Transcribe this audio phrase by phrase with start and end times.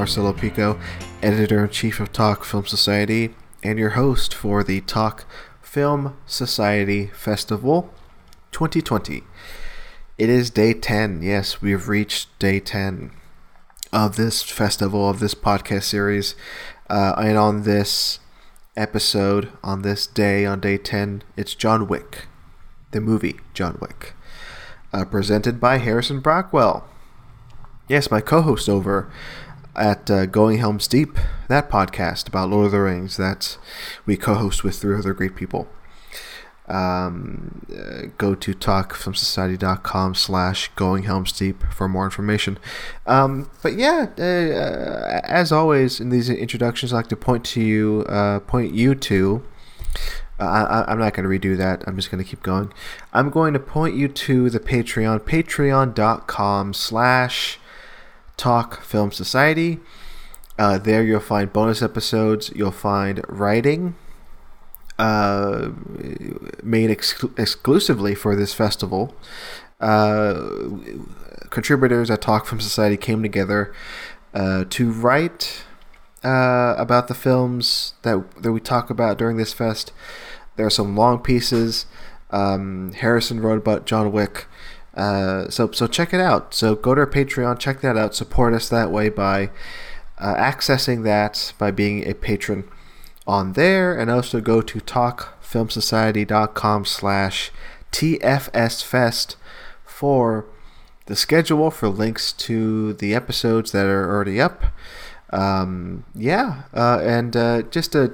[0.00, 0.80] Marcelo Pico,
[1.22, 5.26] editor in chief of Talk Film Society, and your host for the Talk
[5.60, 7.92] Film Society Festival
[8.50, 9.24] 2020.
[10.16, 11.20] It is day 10.
[11.20, 13.10] Yes, we have reached day 10
[13.92, 16.34] of this festival, of this podcast series.
[16.88, 18.20] Uh, and on this
[18.78, 22.26] episode, on this day, on day 10, it's John Wick,
[22.92, 24.14] the movie John Wick,
[24.94, 26.84] uh, presented by Harrison Brockwell.
[27.86, 29.10] Yes, my co-host over
[29.76, 31.16] at uh, Going Helms Deep,
[31.48, 33.58] that podcast about Lord of the Rings that
[34.06, 35.68] we co-host with three other great people.
[36.70, 42.58] Um, uh, go to talkfilmsociety.com slash going helms deep for more information.
[43.06, 47.60] Um, but yeah, uh, uh, as always in these introductions, I like to point to
[47.60, 49.42] you, uh, point you to.
[50.38, 51.82] Uh, I, I'm not going to redo that.
[51.88, 52.72] I'm just going to keep going.
[53.12, 57.58] I'm going to point you to the Patreon, patreon.com slash
[58.40, 59.80] Talk Film Society.
[60.58, 62.50] Uh, there you'll find bonus episodes.
[62.56, 63.96] You'll find writing
[64.98, 65.70] uh,
[66.62, 69.14] made ex- exclusively for this festival.
[69.78, 70.50] Uh,
[71.50, 73.74] contributors at Talk Film Society came together
[74.32, 75.64] uh, to write
[76.24, 79.92] uh, about the films that that we talk about during this fest.
[80.56, 81.84] There are some long pieces.
[82.30, 84.46] Um, Harrison wrote about John Wick.
[84.94, 86.52] Uh, so so check it out.
[86.54, 88.14] So go to our Patreon, check that out.
[88.14, 89.50] Support us that way by
[90.18, 92.68] uh, accessing that by being a patron
[93.26, 97.52] on there, and also go to talkfilmsociety.com slash
[97.92, 99.36] tfsfest
[99.84, 100.46] for
[101.06, 104.64] the schedule for links to the episodes that are already up.
[105.30, 108.12] Um, yeah, uh, and uh, just a,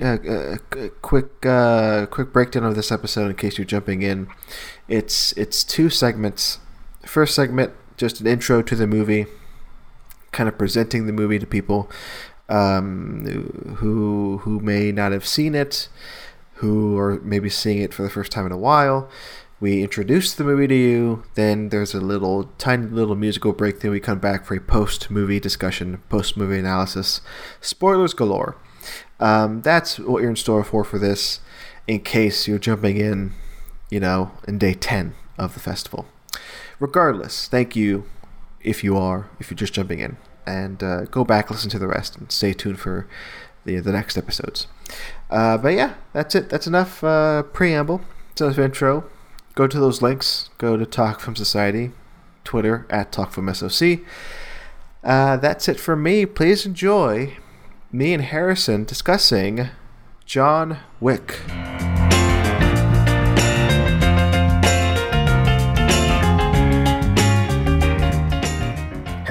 [0.00, 4.28] a, a quick uh, quick breakdown of this episode in case you're jumping in.
[4.88, 6.58] It's it's two segments.
[7.04, 9.26] First segment, just an intro to the movie,
[10.32, 11.90] kind of presenting the movie to people
[12.48, 15.88] um, who who may not have seen it,
[16.54, 19.08] who are maybe seeing it for the first time in a while.
[19.60, 21.24] We introduce the movie to you.
[21.34, 23.80] Then there's a little tiny little musical break.
[23.80, 27.20] Then we come back for a post movie discussion, post movie analysis,
[27.60, 28.56] spoilers galore.
[29.18, 31.40] Um, that's what you're in store for for this.
[31.88, 33.32] In case you're jumping in,
[33.90, 36.06] you know, in day ten of the festival.
[36.80, 38.04] Regardless, thank you
[38.60, 40.16] if you are if you're just jumping in
[40.46, 43.06] and uh, go back listen to the rest and stay tuned for
[43.64, 44.66] the the next episodes.
[45.30, 46.48] Uh, but yeah, that's it.
[46.48, 48.00] That's enough uh, preamble.
[48.32, 49.04] It's enough intro.
[49.54, 50.50] Go to those links.
[50.58, 51.90] Go to Talk Film Society,
[52.44, 54.00] Twitter at Talk Film SOC.
[55.02, 56.26] Uh, that's it for me.
[56.26, 57.36] Please enjoy
[57.90, 59.68] me and Harrison discussing
[60.24, 61.40] John Wick.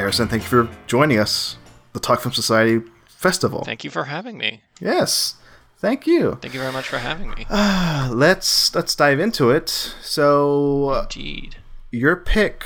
[0.08, 1.58] Harrison, thank you for joining us.
[1.92, 3.66] The Talk Film Society Festival.
[3.66, 4.62] Thank you for having me.
[4.80, 5.36] Yes.
[5.80, 6.38] Thank you.
[6.42, 7.46] Thank you very much for having me.
[7.50, 9.68] Uh, let's let's dive into it.
[9.68, 11.58] So, Indeed.
[11.92, 12.64] your pick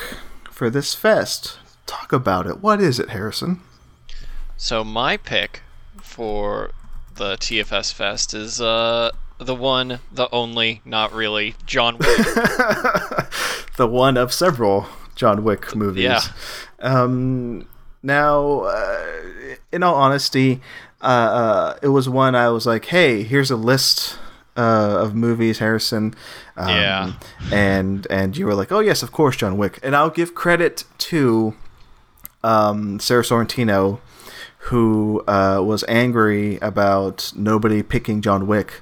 [0.51, 1.57] for this fest.
[1.87, 2.61] Talk about it.
[2.61, 3.61] What is it, Harrison?
[4.55, 5.63] So my pick
[5.97, 6.69] for
[7.15, 9.09] the TFS Fest is uh
[9.39, 12.17] the one, the only, not really, John Wick.
[13.77, 14.85] the one of several
[15.15, 16.03] John Wick movies.
[16.03, 16.21] Yeah.
[16.81, 17.67] Um,
[18.03, 19.05] now, uh,
[19.71, 20.61] in all honesty,
[21.01, 24.17] uh, uh, it was one I was like, hey, here's a list
[24.57, 26.13] uh, of movies, Harrison.
[26.57, 27.13] Um, Yeah.
[27.51, 29.79] And and you were like, oh yes, of course, John Wick.
[29.83, 31.55] And I'll give credit to
[32.43, 33.99] um, Sarah Sorrentino,
[34.69, 38.81] who uh, was angry about nobody picking John Wick.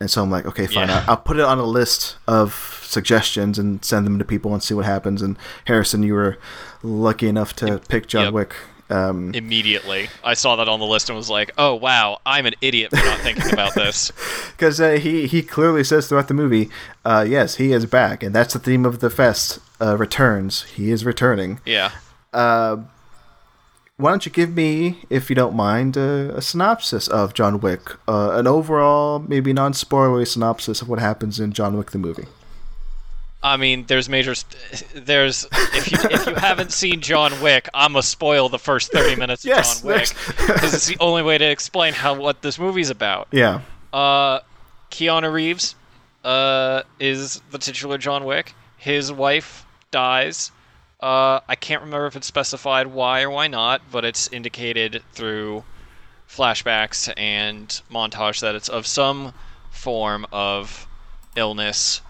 [0.00, 0.88] And so I'm like, okay, fine.
[0.88, 1.04] Yeah.
[1.06, 2.52] I'll, I'll put it on a list of
[2.86, 5.22] suggestions and send them to people and see what happens.
[5.22, 5.36] And
[5.66, 6.38] Harrison, you were
[6.82, 8.32] lucky enough to pick John yep.
[8.34, 8.54] Wick.
[8.88, 12.54] Um, Immediately, I saw that on the list and was like, "Oh wow, I'm an
[12.60, 14.12] idiot for not thinking about this."
[14.52, 16.70] because uh, he he clearly says throughout the movie,
[17.04, 19.58] uh, yes, he is back, and that's the theme of the fest.
[19.80, 20.62] Uh, returns.
[20.64, 21.60] He is returning.
[21.66, 21.90] Yeah.
[22.32, 22.78] Uh,
[23.98, 27.92] why don't you give me, if you don't mind, uh, a synopsis of John Wick,
[28.06, 32.26] uh, an overall, maybe non-spoilery synopsis of what happens in John Wick the movie.
[33.46, 34.34] I mean, there's major.
[34.34, 38.90] St- there's if you if you haven't seen John Wick, I'm gonna spoil the first
[38.92, 42.42] 30 minutes of Yes, John Wick because it's the only way to explain how what
[42.42, 43.28] this movie's about.
[43.30, 43.60] Yeah.
[43.92, 44.40] Uh,
[44.90, 45.76] Keanu Reeves,
[46.24, 48.52] uh, is the titular John Wick.
[48.76, 50.50] His wife dies.
[51.00, 55.62] Uh, I can't remember if it's specified why or why not, but it's indicated through
[56.28, 59.32] flashbacks and montage that it's of some
[59.70, 60.88] form of
[61.36, 62.00] illness.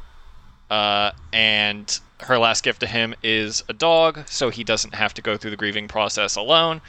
[0.70, 5.22] Uh, and her last gift to him is a dog, so he doesn't have to
[5.22, 6.80] go through the grieving process alone.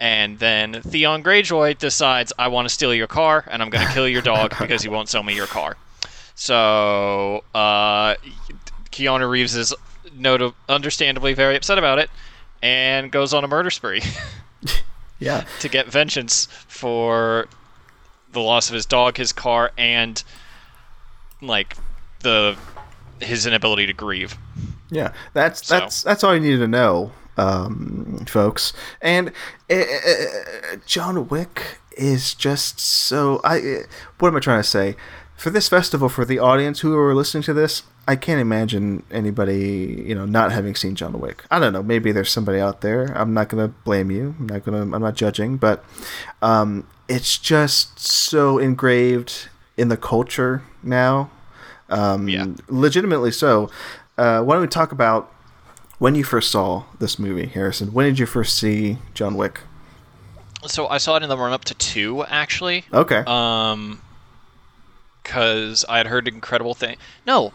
[0.00, 3.92] And then Theon Greyjoy decides, I want to steal your car, and I'm going to
[3.92, 5.76] kill your dog because you won't sell me your car.
[6.34, 8.16] So, uh,
[8.90, 9.72] Keanu Reeves is
[10.14, 12.10] not- understandably very upset about it
[12.62, 14.02] and goes on a murder spree
[15.18, 15.44] Yeah.
[15.60, 17.48] to get vengeance for
[18.32, 20.22] the loss of his dog, his car, and
[21.40, 21.76] like
[22.20, 22.56] the
[23.20, 24.36] his inability to grieve.
[24.90, 28.72] Yeah, that's So- that's that's all you need to know, um, folks.
[29.00, 29.32] And
[29.70, 33.40] uh, uh, John Wick is just so.
[33.44, 33.62] I uh,
[34.18, 34.96] what am I trying to say?
[35.36, 40.04] For this festival, for the audience who are listening to this, I can't imagine anybody,
[40.06, 41.44] you know, not having seen John Wick.
[41.50, 41.82] I don't know.
[41.82, 43.06] Maybe there's somebody out there.
[43.18, 44.36] I'm not gonna blame you.
[44.38, 44.82] I'm not gonna.
[44.82, 45.84] I'm not judging, but
[46.40, 51.30] um, it's just so engraved in the culture now.
[51.90, 52.46] Um, Yeah.
[52.68, 53.70] legitimately so.
[54.16, 55.30] Uh, why don't we talk about
[55.98, 57.92] when you first saw this movie, Harrison?
[57.92, 59.60] When did you first see John Wick?
[60.66, 62.84] So I saw it in the run up to two, actually.
[62.92, 63.22] Okay.
[63.26, 64.00] Um,
[65.22, 66.96] because I had heard incredible thing.
[67.26, 67.52] No,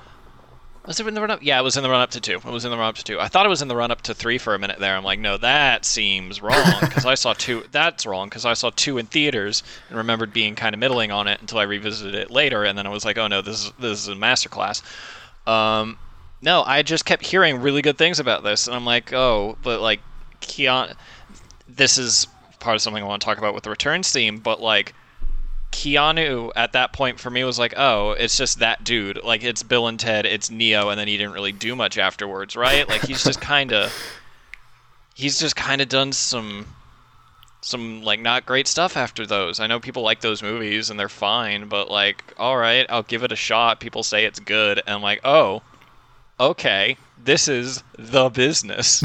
[0.89, 1.43] was it in the run up?
[1.43, 2.37] Yeah, it was in the run up to two.
[2.37, 3.19] It was in the run up to two.
[3.19, 4.97] I thought it was in the run up to three for a minute there.
[4.97, 7.63] I'm like, no, that seems wrong because I saw two.
[7.71, 11.27] That's wrong because I saw two in theaters and remembered being kind of middling on
[11.27, 13.71] it until I revisited it later, and then I was like, oh no, this is
[13.77, 14.81] this is a masterclass.
[15.47, 15.99] Um,
[16.41, 19.81] no, I just kept hearing really good things about this, and I'm like, oh, but
[19.81, 19.99] like,
[20.41, 20.95] Keanu,
[21.67, 22.25] this is
[22.59, 24.95] part of something I want to talk about with the returns theme, but like.
[25.71, 29.23] Keanu at that point for me was like, oh, it's just that dude.
[29.23, 32.55] Like it's Bill and Ted, it's Neo, and then he didn't really do much afterwards,
[32.55, 32.87] right?
[32.87, 33.93] Like he's just kind of,
[35.15, 36.65] he's just kind of done some,
[37.61, 39.59] some like not great stuff after those.
[39.59, 43.23] I know people like those movies and they're fine, but like, all right, I'll give
[43.23, 43.79] it a shot.
[43.79, 45.61] People say it's good, and I'm like, oh,
[46.39, 49.03] okay, this is the business.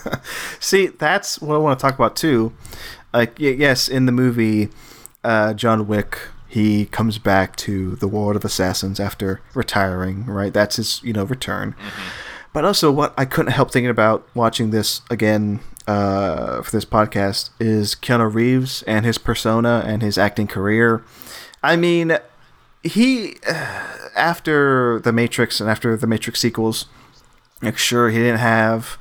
[0.60, 2.52] See, that's what I want to talk about too.
[3.12, 4.70] Like, yes, in the movie,
[5.24, 10.26] uh, John Wick, he comes back to the world of assassins after retiring.
[10.26, 11.74] Right, that's his, you know, return.
[12.52, 17.50] But also, what I couldn't help thinking about watching this again uh, for this podcast
[17.58, 21.02] is Keanu Reeves and his persona and his acting career.
[21.62, 22.18] I mean,
[22.82, 23.36] he
[24.16, 26.86] after the Matrix and after the Matrix sequels,
[27.62, 28.98] like sure he didn't have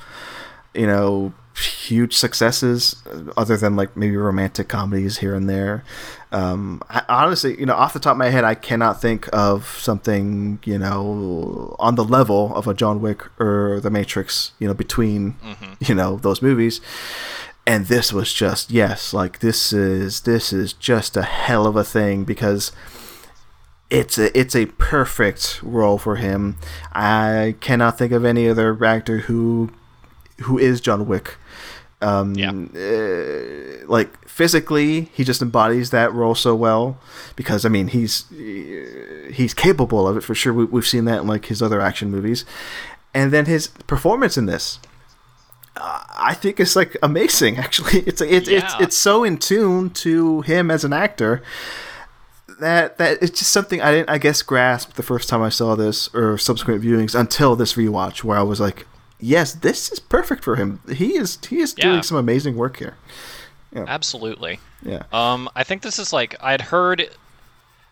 [0.74, 5.84] you know huge successes uh, other than like maybe romantic comedies here and there.
[6.32, 9.66] Um, I, honestly, you know, off the top of my head, I cannot think of
[9.80, 14.54] something you know on the level of a John Wick or The Matrix.
[14.60, 15.36] You know, between
[15.80, 16.82] you know those movies.
[17.68, 21.84] And this was just yes, like this is this is just a hell of a
[21.84, 22.72] thing because
[23.92, 26.58] it's a it's a perfect role for him.
[26.94, 29.70] I cannot think of any other actor who
[30.42, 31.38] who is John Wick.
[32.02, 32.50] Um, Yeah.
[32.52, 36.98] uh, like physically, he just embodies that role so well
[37.36, 38.26] because I mean he's
[39.32, 40.52] he's capable of it for sure.
[40.54, 42.44] We, we've seen that in like his other action movies,
[43.14, 44.80] and then his performance in this.
[45.78, 47.58] uh, I think it's like amazing.
[47.66, 51.44] Actually, it's it's it's it's so in tune to him as an actor
[52.60, 55.76] that that it's just something I didn't I guess grasp the first time I saw
[55.76, 58.86] this or subsequent viewings until this rewatch where I was like,
[59.22, 60.80] yes, this is perfect for him.
[60.94, 61.86] He is he is Yeah.
[61.86, 62.98] doing some amazing work here.
[63.74, 63.86] Yeah.
[63.88, 64.60] Absolutely.
[64.84, 65.04] Yeah.
[65.14, 67.10] Um, I think this is like I'd heard,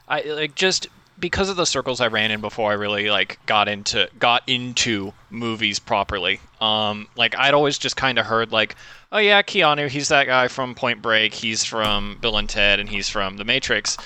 [0.08, 0.88] I like just
[1.20, 5.14] because of the circles I ran in before I really like got into got into
[5.30, 6.40] movies properly.
[6.62, 8.76] Um, like I'd always just kind of heard like,
[9.12, 12.90] oh yeah, Keanu, he's that guy from Point Break, he's from Bill and Ted, and
[12.90, 13.98] he's from The Matrix,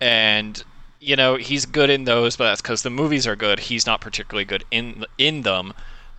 [0.00, 0.62] and
[1.00, 3.58] you know he's good in those, but that's because the movies are good.
[3.58, 5.72] He's not particularly good in in them,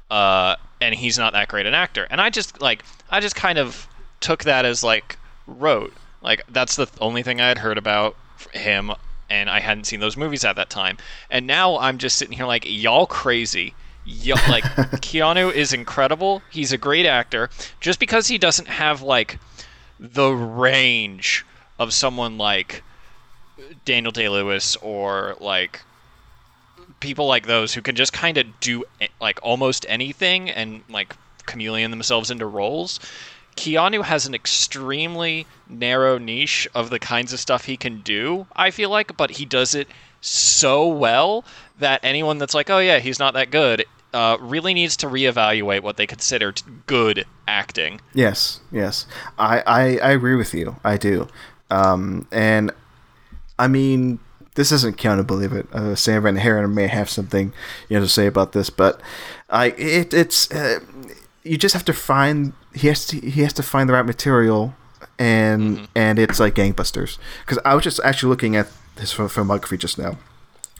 [0.09, 2.07] uh, and he's not that great an actor.
[2.09, 3.87] And I just like I just kind of
[4.19, 5.93] took that as like rote.
[6.21, 8.15] Like that's the only thing I had heard about
[8.53, 8.91] him,
[9.29, 10.97] and I hadn't seen those movies at that time.
[11.29, 13.73] And now I'm just sitting here like y'all crazy.
[14.05, 14.63] Y'all, like
[15.03, 16.41] Keanu is incredible.
[16.49, 17.49] He's a great actor.
[17.79, 19.39] Just because he doesn't have like
[19.99, 21.45] the range
[21.77, 22.83] of someone like
[23.85, 25.81] Daniel Day Lewis or like
[26.99, 28.83] people like those who can just kind of do
[29.21, 31.15] like almost anything and like
[31.45, 32.99] chameleon themselves into roles.
[33.55, 38.71] Keanu has an extremely narrow niche of the kinds of stuff he can do, I
[38.71, 39.87] feel like, but he does it
[40.21, 41.43] so well
[41.79, 45.81] that anyone that's like, oh yeah, he's not that good, uh, really needs to reevaluate
[45.81, 46.53] what they consider
[46.85, 47.99] good acting.
[48.13, 49.05] Yes, yes.
[49.37, 50.75] I, I, I agree with you.
[50.83, 51.27] I do.
[51.69, 52.71] Um, and
[53.57, 54.19] I mean,
[54.55, 55.71] this isn't Keanu believe it.
[55.73, 57.53] Uh, Sam Van Haren may have something
[57.87, 59.01] you know to say about this, but
[59.49, 60.79] I it, it's uh,
[61.43, 64.75] you just have to find he has to he has to find the right material
[65.17, 65.85] and mm-hmm.
[65.95, 70.17] and it's like gangbusters because I was just actually looking at his filmography just now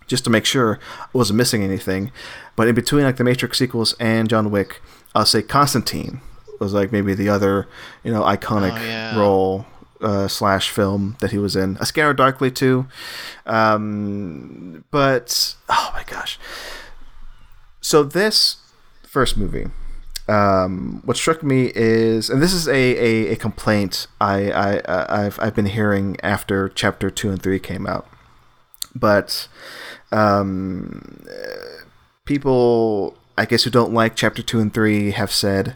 [0.08, 2.12] just to make sure I wasn't missing anything.
[2.56, 4.82] But in between like the Matrix sequels and John Wick,
[5.16, 6.20] I'll say Constantine
[6.60, 7.68] was like maybe the other
[8.04, 9.18] you know iconic oh, yeah.
[9.18, 9.66] role
[10.02, 11.78] uh, slash film that he was in.
[11.80, 12.88] A Scanner Darkly too,
[13.46, 16.40] um, but oh my gosh.
[17.82, 18.58] So this
[19.04, 19.68] first movie,
[20.28, 25.40] um, what struck me is, and this is a, a, a complaint I, I I've
[25.40, 28.08] I've been hearing after chapter two and three came out,
[28.94, 29.48] but
[30.12, 31.26] um,
[32.26, 35.76] people I guess who don't like chapter two and three have said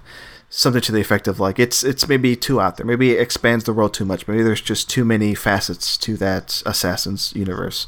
[0.53, 2.85] something to the effect of like it's it's maybe too out there.
[2.85, 4.27] Maybe it expands the world too much.
[4.27, 7.87] Maybe there's just too many facets to that Assassin's universe.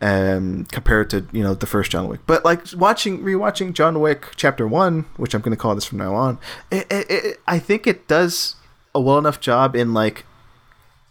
[0.00, 4.26] Um, compared to you know the first John Wick, but like watching rewatching John Wick
[4.36, 6.38] Chapter One, which I'm going to call this from now on,
[6.70, 8.56] it, it, it, I think it does
[8.94, 10.26] a well enough job in like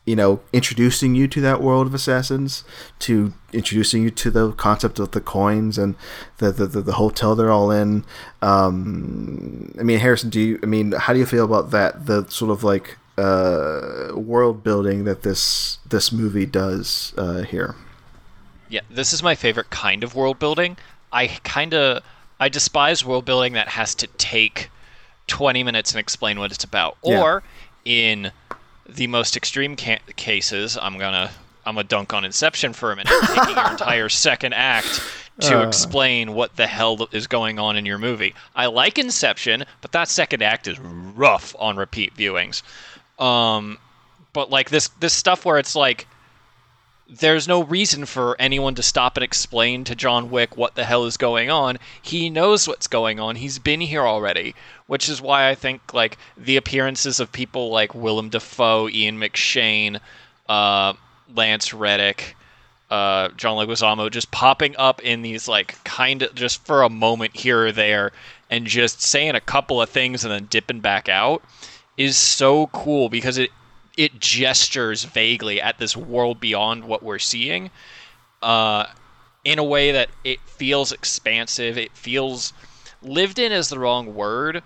[0.05, 2.63] you know, introducing you to that world of assassins,
[2.99, 5.95] to introducing you to the concept of the coins and
[6.37, 8.03] the the, the, the hotel they're all in.
[8.41, 10.59] Um, I mean, Harrison, do you?
[10.61, 12.05] I mean, how do you feel about that?
[12.05, 17.75] The sort of like uh, world building that this this movie does uh, here.
[18.69, 20.77] Yeah, this is my favorite kind of world building.
[21.11, 22.03] I kind of
[22.39, 24.69] I despise world building that has to take
[25.27, 27.43] twenty minutes and explain what it's about, or
[27.85, 28.31] in
[28.87, 31.31] the most extreme ca- cases, I'm gonna
[31.65, 35.01] I'm a dunk on Inception for a minute, taking your entire second act
[35.41, 35.67] to uh.
[35.67, 38.35] explain what the hell is going on in your movie.
[38.55, 42.61] I like Inception, but that second act is rough on repeat viewings.
[43.19, 43.77] Um,
[44.33, 46.07] but like this this stuff where it's like
[47.19, 51.05] there's no reason for anyone to stop and explain to John Wick what the hell
[51.05, 51.77] is going on.
[52.01, 53.35] He knows what's going on.
[53.35, 54.55] He's been here already,
[54.87, 59.99] which is why I think like the appearances of people like Willem Dafoe, Ian McShane,
[60.49, 60.93] uh,
[61.35, 62.35] Lance Reddick,
[62.89, 67.35] uh, John Leguizamo just popping up in these like kind of just for a moment
[67.35, 68.11] here or there
[68.49, 71.43] and just saying a couple of things and then dipping back out
[71.97, 73.51] is so cool because it
[73.97, 77.69] it gestures vaguely at this world beyond what we're seeing
[78.41, 78.85] uh,
[79.43, 81.77] in a way that it feels expansive.
[81.77, 82.53] It feels
[83.01, 84.63] lived in is the wrong word,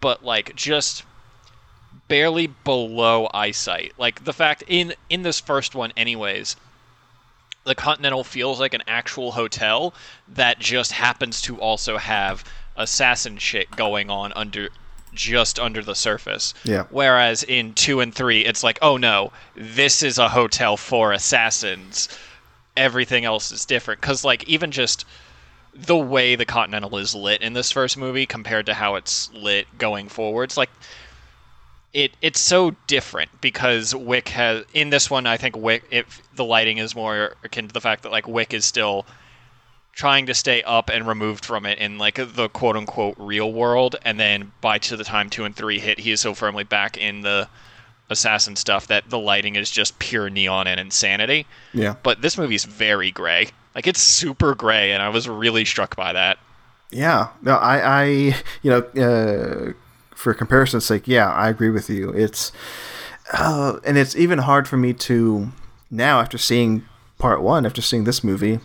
[0.00, 1.04] but like just
[2.08, 3.92] barely below eyesight.
[3.98, 6.56] Like the fact in in this first one, anyways.
[7.64, 9.92] The Continental feels like an actual hotel
[10.26, 12.42] that just happens to also have
[12.76, 14.70] assassin shit going on under
[15.12, 16.54] just under the surface.
[16.64, 16.84] Yeah.
[16.90, 22.08] Whereas in two and three, it's like, oh no, this is a hotel for assassins.
[22.76, 24.00] Everything else is different.
[24.00, 25.04] Because, like, even just
[25.74, 29.66] the way the Continental is lit in this first movie compared to how it's lit
[29.78, 30.70] going forwards, like,
[31.94, 36.44] it it's so different because Wick has in this one I think Wick if the
[36.44, 39.06] lighting is more akin to the fact that like Wick is still
[39.98, 43.96] trying to stay up and removed from it in like the quote unquote real world
[44.04, 46.96] and then by to the time 2 and 3 hit he is so firmly back
[46.96, 47.48] in the
[48.08, 51.46] assassin stuff that the lighting is just pure neon and insanity.
[51.74, 51.96] Yeah.
[52.04, 53.48] But this movie is very gray.
[53.74, 56.38] Like it's super gray and I was really struck by that.
[56.92, 57.30] Yeah.
[57.42, 58.04] No, I I
[58.62, 59.72] you know uh
[60.14, 62.10] for comparison's sake, yeah, I agree with you.
[62.10, 62.52] It's
[63.32, 65.48] uh, and it's even hard for me to
[65.90, 66.84] now after seeing
[67.18, 68.60] part 1 after seeing this movie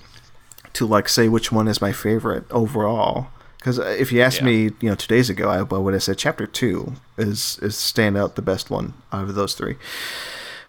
[0.73, 3.27] to like say which one is my favorite overall.
[3.57, 4.45] Because uh, if you asked yeah.
[4.45, 8.17] me, you know, two days ago, I, would have said chapter two is is stand
[8.17, 9.77] out the best one out of those three.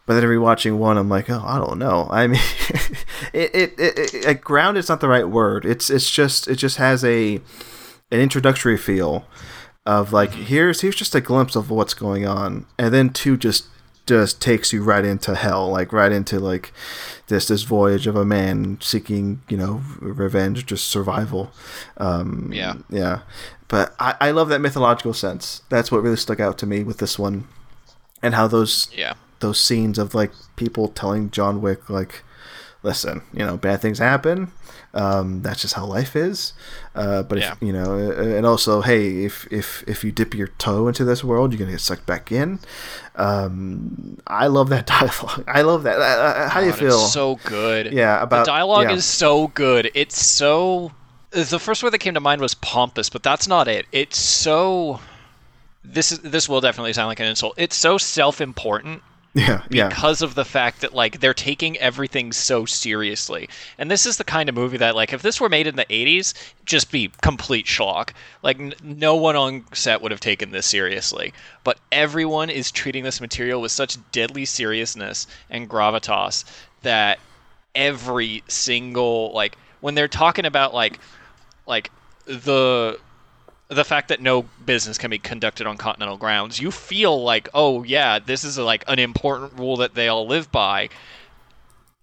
[0.07, 2.09] But then rewatching one, I'm like, oh, I don't know.
[2.11, 2.41] I mean,
[3.33, 5.65] it, it, it, it ground is not the right word.
[5.65, 7.37] It's it's just it just has a
[8.11, 9.25] an introductory feel
[9.87, 10.43] of like mm-hmm.
[10.43, 13.67] here's here's just a glimpse of what's going on, and then two just
[14.07, 16.73] just takes you right into hell, like right into like
[17.29, 21.53] this this voyage of a man seeking you know revenge, just survival.
[21.97, 23.21] Um, yeah, yeah.
[23.69, 25.63] But I, I love that mythological sense.
[25.69, 27.49] That's what really stuck out to me with this one,
[28.23, 32.23] and how those yeah those scenes of like people telling John Wick like,
[32.85, 34.53] listen, you know, bad things happen.
[34.93, 36.53] Um, that's just how life is.
[36.95, 37.53] Uh, but yeah.
[37.53, 41.05] if, you know, uh, and also, hey, if if if you dip your toe into
[41.05, 42.61] this world, you're gonna get sucked back in.
[43.17, 45.45] Um, I love that dialogue.
[45.49, 45.99] I love that.
[45.99, 46.99] Uh, how do you feel?
[46.99, 47.93] so good.
[47.93, 48.95] Yeah, about the dialogue yeah.
[48.95, 49.91] is so good.
[49.95, 50.93] It's so.
[51.31, 53.87] The first word that came to mind was pompous, but that's not it.
[53.91, 55.01] It's so.
[55.83, 57.55] This is this will definitely sound like an insult.
[57.57, 59.03] It's so self-important
[59.35, 63.49] Yeah, because of the fact that like they're taking everything so seriously.
[63.79, 65.87] And this is the kind of movie that like if this were made in the
[65.87, 68.11] 80s, just be complete schlock.
[68.43, 71.35] Like n- no one on set would have taken this seriously.
[71.65, 76.45] But everyone is treating this material with such deadly seriousness and gravitas
[76.83, 77.19] that
[77.75, 81.01] every single like when they're talking about like
[81.67, 81.91] like
[82.27, 82.99] the
[83.69, 87.83] the fact that no business can be conducted on continental grounds, you feel like, oh
[87.83, 90.89] yeah, this is like an important rule that they all live by.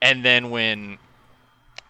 [0.01, 0.97] And then when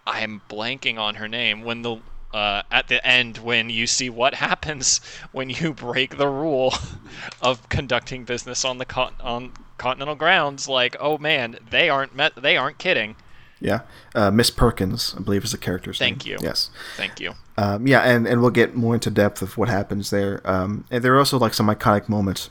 [0.06, 1.96] I'm blanking on her name, when the
[2.34, 5.00] uh, at the end when you see what happens
[5.32, 6.72] when you break the rule
[7.42, 12.34] of conducting business on the con- on continental grounds, like oh man, they aren't met,
[12.36, 13.16] they aren't kidding.
[13.60, 13.82] Yeah,
[14.14, 16.32] uh, Miss Perkins, I believe, is the character's Thank name.
[16.32, 16.38] you.
[16.42, 16.70] Yes.
[16.96, 17.34] Thank you.
[17.56, 20.40] Um, yeah, and, and we'll get more into depth of what happens there.
[20.44, 22.50] Um, and there are also like some iconic moments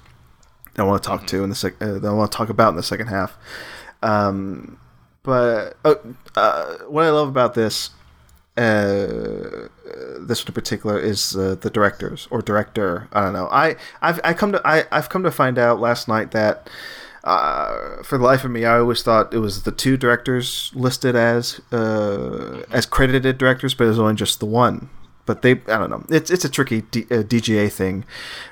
[0.74, 2.50] that I want to talk to in the sec- uh, that I want to talk
[2.50, 3.38] about in the second half.
[4.04, 4.78] Um,
[5.24, 5.96] but uh,
[6.36, 7.92] uh, what I love about this,
[8.58, 9.68] uh,
[10.20, 13.08] this one in particular, is uh, the directors or director.
[13.12, 13.48] I don't know.
[13.52, 16.70] I I've I come to I I've come to find out last night that.
[17.24, 21.16] Uh, for the life of me, I always thought it was the two directors listed
[21.16, 24.90] as uh, as credited directors, but it was only just the one.
[25.28, 26.04] But they, I don't know.
[26.10, 28.06] It's it's a tricky D, uh, DGA thing,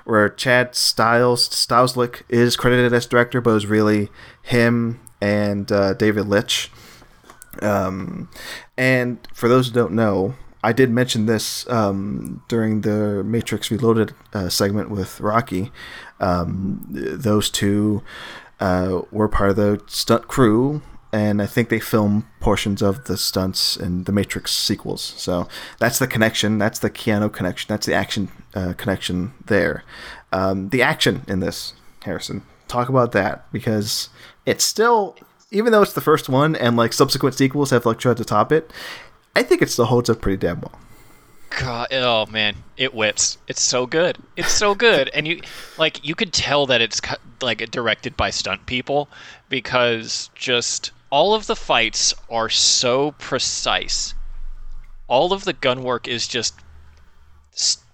[0.06, 4.10] where Chad Styles Stahelski is credited as director, but it was really
[4.44, 6.72] him and uh, David Leitch.
[7.64, 8.30] Um,
[8.78, 14.14] and for those who don't know, I did mention this um, during the Matrix Reloaded
[14.34, 15.72] uh, segment with Rocky.
[16.20, 18.04] Um, those two
[18.60, 23.18] uh, were part of the stunt crew, and I think they film portions of the
[23.18, 25.02] stunts in the Matrix sequels.
[25.02, 25.48] So
[25.80, 26.58] that's the connection.
[26.58, 27.68] That's the Keanu connection.
[27.68, 29.84] That's the action uh, connection there.
[30.32, 34.10] Um, the action in this, Harrison, talk about that because
[34.46, 35.16] it's still,
[35.52, 38.52] even though it's the first one and like subsequent sequels have like tried to top
[38.52, 38.72] it,
[39.36, 40.80] I think it still holds up pretty damn well.
[41.50, 43.38] God, oh man, it whips.
[43.48, 44.18] It's so good.
[44.36, 45.42] It's so good, and you
[45.78, 47.02] like you could tell that it's
[47.42, 49.10] like directed by stunt people
[49.50, 54.14] because just all of the fights are so precise.
[55.08, 56.56] All of the gun work is just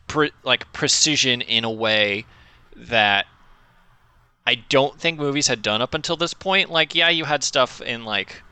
[0.08, 2.26] pre- like precision in a way
[2.76, 3.26] that
[4.46, 6.70] I don't think movies had done up until this point.
[6.70, 8.44] Like, yeah, you had stuff in like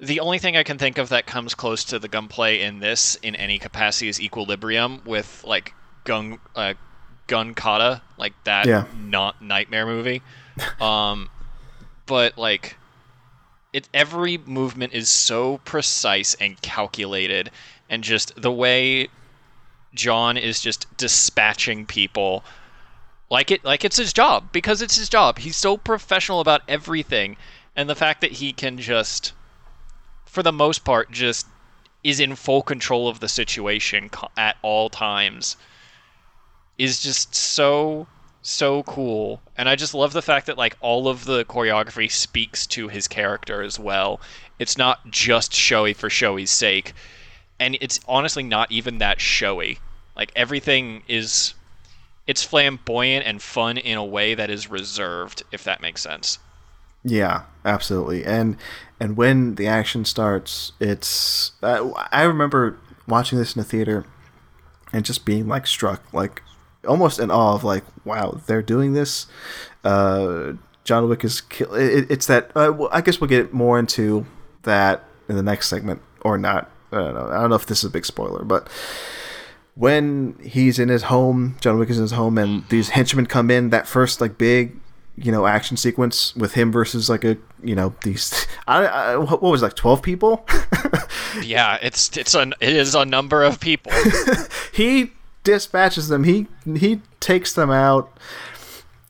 [0.00, 3.16] the only thing I can think of that comes close to the gunplay in this
[3.16, 6.74] in any capacity is Equilibrium with like gun uh,
[7.26, 8.84] gun kata like that Yeah.
[8.96, 10.22] not nightmare movie.
[10.80, 11.28] Um,
[12.06, 12.76] but like
[13.72, 17.50] it every movement is so precise and calculated,
[17.90, 19.08] and just the way
[19.94, 22.44] John is just dispatching people
[23.30, 25.38] like it like it's his job because it's his job.
[25.38, 27.36] He's so professional about everything,
[27.76, 29.32] and the fact that he can just
[30.28, 31.46] for the most part, just
[32.04, 35.56] is in full control of the situation at all times
[36.78, 38.06] is just so
[38.40, 39.42] so cool.
[39.56, 43.08] And i just love the fact that like all of the choreography speaks to his
[43.08, 44.20] character as well.
[44.58, 46.92] It's not just showy for showy's sake.
[47.58, 49.80] And it's honestly not even that showy.
[50.16, 51.54] Like everything is
[52.26, 56.38] it's flamboyant and fun in a way that is reserved if that makes sense.
[57.04, 58.24] Yeah, absolutely.
[58.24, 58.56] And
[59.00, 64.04] and when the action starts, it's uh, I remember watching this in the theater
[64.92, 66.42] and just being like struck, like
[66.86, 69.26] almost in awe of like, wow, they're doing this.
[69.84, 71.74] Uh, John Wick is kill.
[71.74, 72.50] It, it's that.
[72.54, 74.26] Uh, well, I guess we'll get more into
[74.62, 76.70] that in the next segment or not.
[76.90, 77.28] I don't know.
[77.28, 78.68] I don't know if this is a big spoiler, but
[79.74, 83.50] when he's in his home, John Wick is in his home, and these henchmen come
[83.50, 83.70] in.
[83.70, 84.76] That first like big,
[85.22, 88.46] you know, action sequence with him versus like a you know these.
[88.66, 90.46] I, I what was it, like twelve people.
[91.42, 93.92] yeah it's it's an it is a number of people
[94.72, 95.12] he
[95.44, 96.24] dispatches them.
[96.24, 98.18] He he takes them out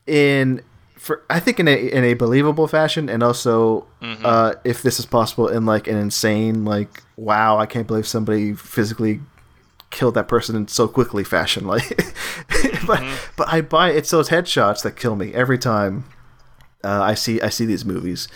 [0.07, 0.63] in
[0.97, 5.07] for I think in a in a believable fashion, and also uh, if this is
[5.07, 9.21] possible in like an insane like wow I can't believe somebody physically
[9.91, 11.99] killed that person in so quickly fashion like
[12.87, 13.03] but
[13.37, 16.05] but I buy it's those headshots that kill me every time
[16.85, 18.29] uh, I see I see these movies.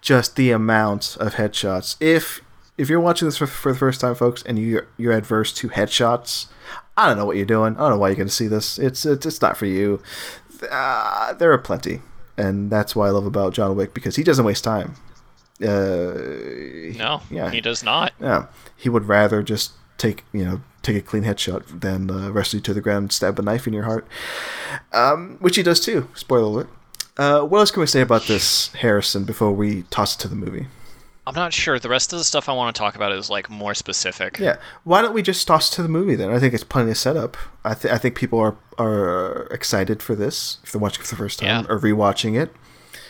[0.00, 1.96] Just the amount of headshots.
[2.00, 2.40] If
[2.78, 5.68] if you're watching this for, for the first time folks and you you're adverse to
[5.68, 6.46] headshots
[6.96, 7.76] I don't know what you're doing.
[7.76, 8.78] I don't know why you're going to see this.
[8.78, 10.02] It's it's, it's not for you.
[10.70, 12.02] Uh, there are plenty.
[12.36, 14.94] And that's why I love about John Wick because he doesn't waste time.
[15.62, 15.66] Uh,
[16.96, 17.50] no Yeah.
[17.50, 18.12] he does not.
[18.20, 22.58] Yeah, he would rather just take you know take a clean headshot than uh, wrestle
[22.58, 24.06] you to the ground, and stab a knife in your heart,
[24.92, 26.08] um, which he does too.
[26.14, 26.68] Spoiler alert.
[27.16, 30.36] Uh, what else can we say about this, Harrison, before we toss it to the
[30.36, 30.66] movie?
[31.26, 31.78] I'm not sure.
[31.78, 34.38] The rest of the stuff I want to talk about is like more specific.
[34.38, 34.56] Yeah.
[34.84, 36.30] Why don't we just toss it to the movie then?
[36.30, 37.36] I think it's plenty of setup.
[37.64, 41.14] I, th- I think people are are excited for this if they're watching it for
[41.14, 41.70] the first time Yeah.
[41.70, 42.52] or rewatching it.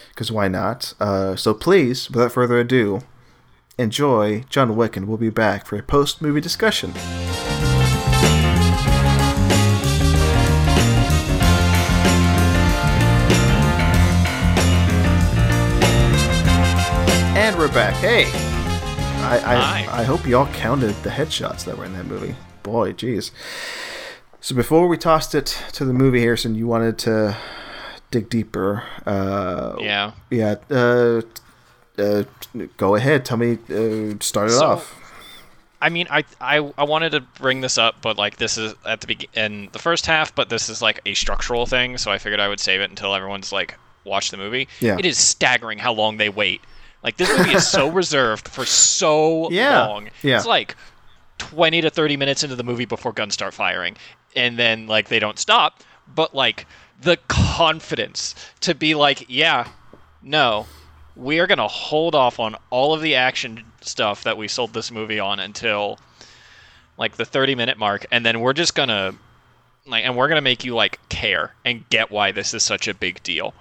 [0.08, 0.92] Because why not?
[1.00, 3.02] Uh, so please, without further ado,
[3.80, 6.92] enjoy John Wick, and we'll be back for a post movie discussion.
[17.36, 17.94] And we're back.
[17.94, 19.86] Hey, I Hi.
[19.90, 22.36] I, I hope y'all counted the headshots that were in that movie.
[22.62, 23.30] Boy, jeez.
[24.40, 27.36] So before we tossed it to the movie, Harrison, you wanted to
[28.10, 28.84] dig deeper.
[29.06, 30.12] Uh, Yeah.
[30.30, 30.56] yeah.
[30.70, 31.22] Uh,
[32.00, 32.24] uh,
[32.76, 33.24] go ahead.
[33.24, 33.58] Tell me.
[33.68, 34.96] Uh, start it So- off.
[35.82, 39.00] I mean, I, I I wanted to bring this up, but like this is at
[39.00, 42.18] the begin in the first half, but this is like a structural thing, so I
[42.18, 44.68] figured I would save it until everyone's like watched the movie.
[44.80, 44.98] Yeah.
[44.98, 46.60] It is staggering how long they wait.
[47.02, 49.86] Like this movie is so reserved for so Yeah.
[49.86, 50.10] long.
[50.22, 50.36] Yeah.
[50.36, 50.76] It's like
[51.38, 53.96] 20 to 30 minutes into the movie before guns start firing
[54.36, 55.80] and then like they don't stop,
[56.14, 56.66] but like
[57.00, 59.66] the confidence to be like, yeah,
[60.22, 60.66] no,
[61.20, 64.72] we are going to hold off on all of the action stuff that we sold
[64.72, 65.98] this movie on until
[66.96, 69.14] like the 30 minute mark and then we're just going to
[69.86, 72.88] like and we're going to make you like care and get why this is such
[72.88, 73.54] a big deal.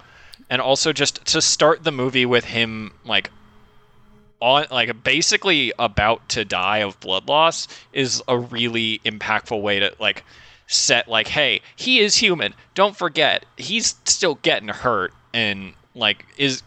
[0.48, 3.30] And also just to start the movie with him like
[4.40, 9.94] on like basically about to die of blood loss is a really impactful way to
[10.00, 10.24] like
[10.66, 16.62] set like hey he is human don't forget he's still getting hurt and like is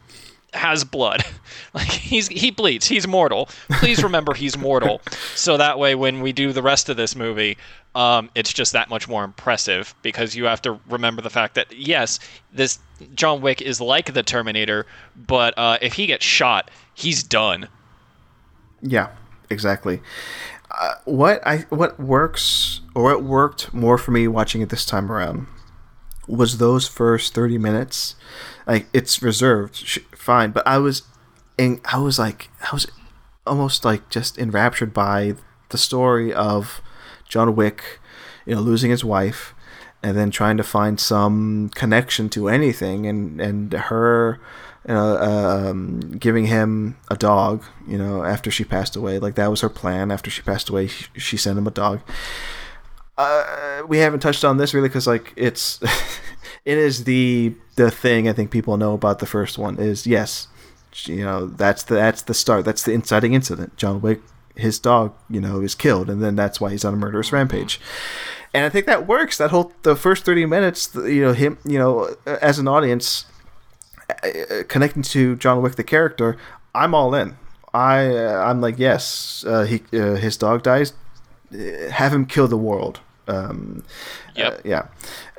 [0.54, 1.24] has blood.
[1.76, 2.88] Like he's he bleeds.
[2.88, 3.50] He's mortal.
[3.80, 5.02] Please remember he's mortal.
[5.36, 7.58] So that way when we do the rest of this movie
[7.96, 11.72] um, it's just that much more impressive because you have to remember the fact that
[11.76, 12.20] yes
[12.52, 12.80] this
[13.14, 14.86] john wick is like the terminator
[15.16, 17.68] but uh, if he gets shot he's done.
[18.82, 19.10] Yeah,
[19.50, 20.02] exactly.
[20.72, 25.12] Uh, what I what works or what worked more for me watching it this time
[25.12, 25.48] around
[26.28, 28.16] was those first thirty minutes.
[28.66, 31.04] Like it's reserved, sh- fine, but I was,
[31.58, 32.88] in, I was like, I was
[33.46, 35.36] almost like just enraptured by
[35.70, 36.82] the story of
[37.28, 38.00] John Wick,
[38.46, 39.54] you know, losing his wife,
[40.02, 44.40] and then trying to find some connection to anything, and and her,
[44.88, 49.20] you know, um, giving him a dog, you know, after she passed away.
[49.20, 50.12] Like that was her plan.
[50.12, 52.00] After she passed away, she, she sent him a dog.
[53.18, 55.82] Uh, we haven't touched on this really because like it's,
[56.66, 60.48] it is the the thing I think people know about the first one is yes,
[61.06, 62.66] you know that's the that's the start.
[62.66, 63.78] That's the inciting incident.
[63.78, 64.22] John Wick,
[64.56, 67.80] his dog, you know, is killed, and then that's why he's on a murderous rampage.
[68.54, 69.38] And I think that works.
[69.38, 73.26] That whole the first thirty minutes, you know, him, you know, as an audience,
[74.10, 76.38] uh, connecting to John Wick the character,
[76.74, 77.38] I'm all in.
[77.74, 80.94] I uh, I'm like yes, uh, he uh, his dog dies.
[81.92, 83.00] Have him kill the world.
[83.28, 83.84] Um,
[84.36, 84.54] Yep.
[84.54, 84.88] uh, yeah.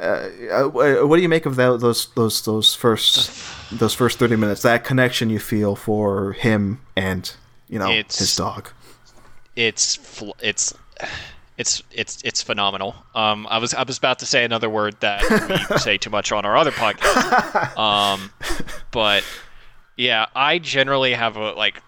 [0.00, 0.28] Uh,
[0.70, 3.30] uh, what do you make of that, those those those first
[3.72, 4.62] those first thirty minutes?
[4.62, 7.30] That connection you feel for him and
[7.68, 8.70] you know It's- his dog.
[9.56, 10.72] it's fl- it's
[11.58, 12.94] it's it's it's phenomenal.
[13.14, 15.22] Um, I was I was about to say another word that
[15.70, 17.76] we say too much on our other podcast.
[17.76, 18.30] Um,
[18.92, 19.24] but
[19.96, 21.82] yeah, I generally have a like.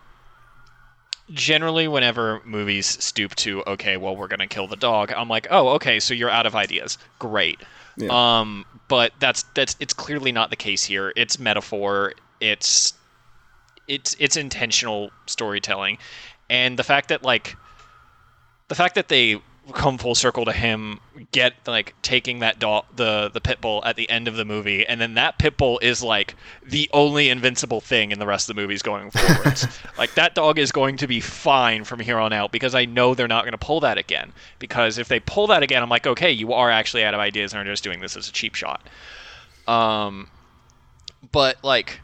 [1.31, 5.71] Generally, whenever movies stoop to okay, well, we're gonna kill the dog, I'm like, oh,
[5.71, 6.99] okay, so you're out of ideas.
[7.19, 7.61] Great.
[7.97, 8.41] Yeah.
[8.41, 11.13] Um, but that's that's it's clearly not the case here.
[11.17, 12.15] It's metaphor.
[12.41, 12.93] It's
[13.89, 15.99] it's it's intentional storytelling,
[16.49, 17.57] and the fact that like
[18.69, 19.41] the fact that they
[19.73, 21.01] come full circle to him
[21.33, 24.87] get like taking that dog the the pit bull at the end of the movie
[24.87, 28.55] and then that pit bull is like the only invincible thing in the rest of
[28.55, 29.67] the movies going forwards.
[29.99, 33.15] Like that dog is going to be fine from here on out because i know
[33.15, 34.33] they're not going to pull that again.
[34.59, 37.53] Because if they pull that again i'm like okay you are actually out of ideas
[37.53, 38.87] and are just doing this as a cheap shot.
[39.67, 40.29] Um
[41.33, 42.01] but like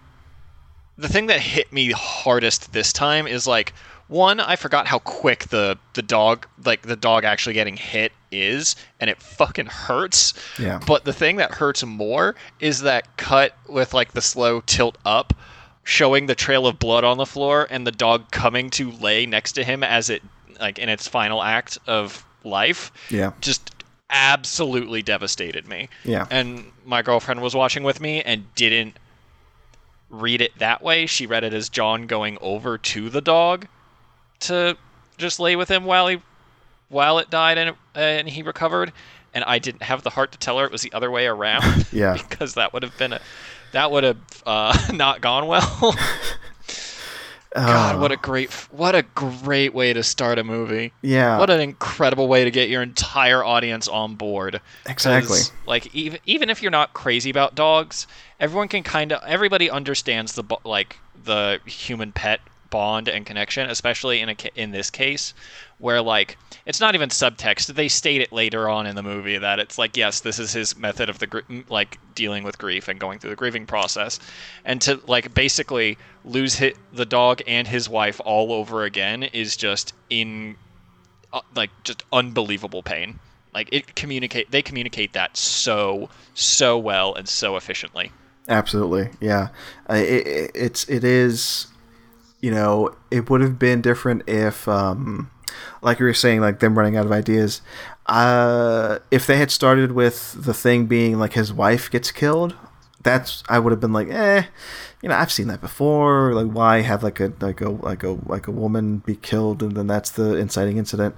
[0.98, 3.72] the thing that hit me hardest this time is like
[4.08, 8.76] one i forgot how quick the the dog like the dog actually getting hit is
[9.00, 10.80] and it fucking hurts Yeah.
[10.86, 15.34] but the thing that hurts more is that cut with like the slow tilt up
[15.84, 19.52] showing the trail of blood on the floor and the dog coming to lay next
[19.52, 20.22] to him as it
[20.60, 23.32] like in its final act of life Yeah.
[23.40, 23.70] just
[24.10, 26.26] absolutely devastated me Yeah.
[26.30, 28.96] and my girlfriend was watching with me and didn't
[30.10, 31.06] read it that way.
[31.06, 33.66] She read it as John going over to the dog
[34.42, 34.76] to
[35.18, 36.20] just lay with him while he
[36.88, 38.92] while it died and and he recovered.
[39.34, 41.86] And I didn't have the heart to tell her it was the other way around
[41.92, 42.14] Yeah.
[42.28, 43.20] because that would have been a
[43.72, 45.94] that would have uh, not gone well.
[47.54, 50.90] God, Uh, what a great, what a great way to start a movie.
[51.02, 51.38] yeah.
[51.38, 54.60] What an incredible way to get your entire audience on board.
[54.86, 55.40] Exactly.
[55.66, 58.06] Like even even if you're not crazy about dogs,
[58.40, 62.40] everyone can kind of everybody understands the like the human pet
[62.72, 65.34] bond and connection, especially in a in this case
[65.78, 67.66] where like it's not even subtext.
[67.74, 70.76] They state it later on in the movie that it's like yes, this is his
[70.76, 74.18] method of the gr- like dealing with grief and going through the grieving process,
[74.64, 76.60] and to like basically lose
[76.92, 80.56] the dog and his wife all over again is just in
[81.32, 83.20] uh, like just unbelievable pain.
[83.54, 88.10] Like it communicate they communicate that so so well and so efficiently.
[88.48, 89.48] Absolutely, yeah.
[89.88, 91.68] It, it, it's it is,
[92.42, 95.30] you know, it would have been different if, um,
[95.80, 97.62] like you were saying, like them running out of ideas.
[98.06, 102.54] Uh, if they had started with the thing being like his wife gets killed,
[103.02, 104.44] that's I would have been like, eh,
[105.02, 106.34] you know, I've seen that before.
[106.34, 109.76] Like, why have like a like a like a like a woman be killed and
[109.76, 111.16] then that's the inciting incident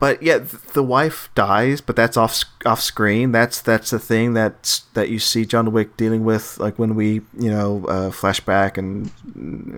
[0.00, 0.38] but yeah,
[0.72, 3.32] the wife dies, but that's off off screen.
[3.32, 7.20] That's that's the thing that's that you see John Wick dealing with, like when we
[7.38, 9.12] you know uh, flashback and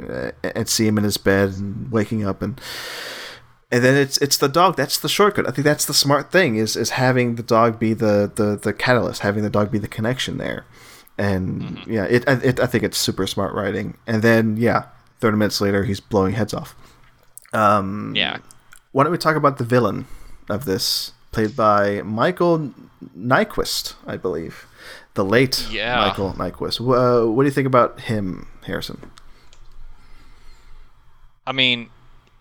[0.09, 2.59] uh, and see him in his bed and waking up and
[3.73, 4.77] and then it's it's the dog.
[4.77, 5.49] That's the shortcut.
[5.49, 8.73] I think that's the smart thing is is having the dog be the the the
[8.73, 10.65] catalyst, having the dog be the connection there.
[11.19, 13.97] And yeah, it, it I think it's super smart writing.
[14.07, 14.85] And then yeah,
[15.21, 16.77] thirty minutes later, he's blowing heads off.
[17.53, 18.39] Um, Yeah.
[18.93, 20.07] Why don't we talk about the villain
[20.49, 22.73] of this, played by Michael
[23.19, 24.67] Nyqvist, I believe,
[25.15, 25.97] the late Yeah.
[25.97, 26.81] Michael Nyqvist.
[26.81, 29.11] Uh, what do you think about him, Harrison?
[31.47, 31.89] I mean,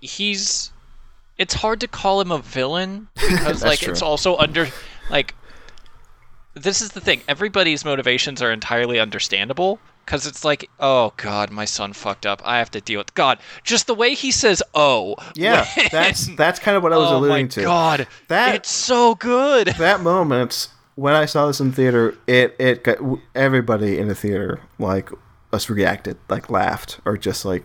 [0.02, 0.72] he's
[1.38, 3.92] it's hard to call him a villain because like true.
[3.92, 4.68] it's also under
[5.10, 5.34] like
[6.54, 7.22] this is the thing.
[7.28, 12.42] Everybody's motivations are entirely understandable because it's like, oh god, my son fucked up.
[12.46, 13.40] I have to deal with God.
[13.64, 17.12] Just the way he says, "Oh." Yeah, when- that's that's kind of what I was
[17.12, 17.62] oh alluding my to.
[17.64, 19.68] God, That- it's so good.
[19.78, 22.98] That moment when I saw this in theater, it it got
[23.34, 25.10] everybody in the theater like
[25.54, 27.64] us reacted, like laughed or just like,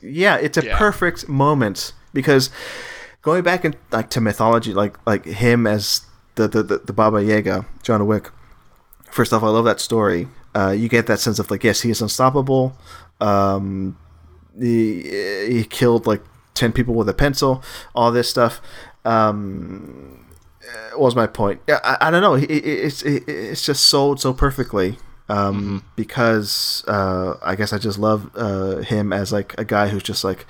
[0.00, 0.78] yeah, it's a Yeah.
[0.78, 2.50] perfect moment because
[3.22, 6.02] going back in like to mythology, like like him as
[6.36, 8.30] the the the, the Baba Yaga, John Wick.
[9.10, 10.28] First off, I love that story.
[10.56, 12.74] Uh, you get that sense of like, yes, he is unstoppable.
[13.20, 13.98] Um,
[14.58, 15.02] he,
[15.52, 16.22] he killed like
[16.54, 17.62] 10 people with a pencil
[17.94, 18.60] all this stuff.
[19.04, 20.24] Um
[20.66, 21.60] uh, what was my point?
[21.68, 22.34] Yeah i, I don't know.
[22.34, 27.78] It, it, it's it, it's just sold so perfectly um because uh i guess i
[27.78, 30.46] just love uh him as like a guy who's just like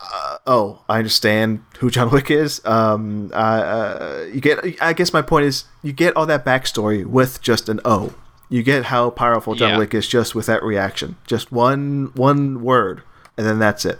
[0.00, 2.64] uh, oh i understand who john wick is.
[2.64, 7.04] Um uh, uh you get i guess my point is you get all that backstory
[7.04, 8.14] with just an o
[8.48, 9.78] you get how powerful john Yeah.
[9.78, 13.02] wick is just with that reaction just one one word
[13.36, 13.98] and then that's it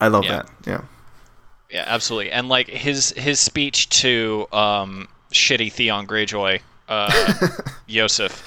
[0.00, 0.30] i love Yeah.
[0.42, 0.80] that yeah
[1.70, 2.30] Yeah, absolutely.
[2.32, 7.08] And like his his speech to um, shitty Theon Greyjoy, uh,
[7.88, 8.42] Iosef,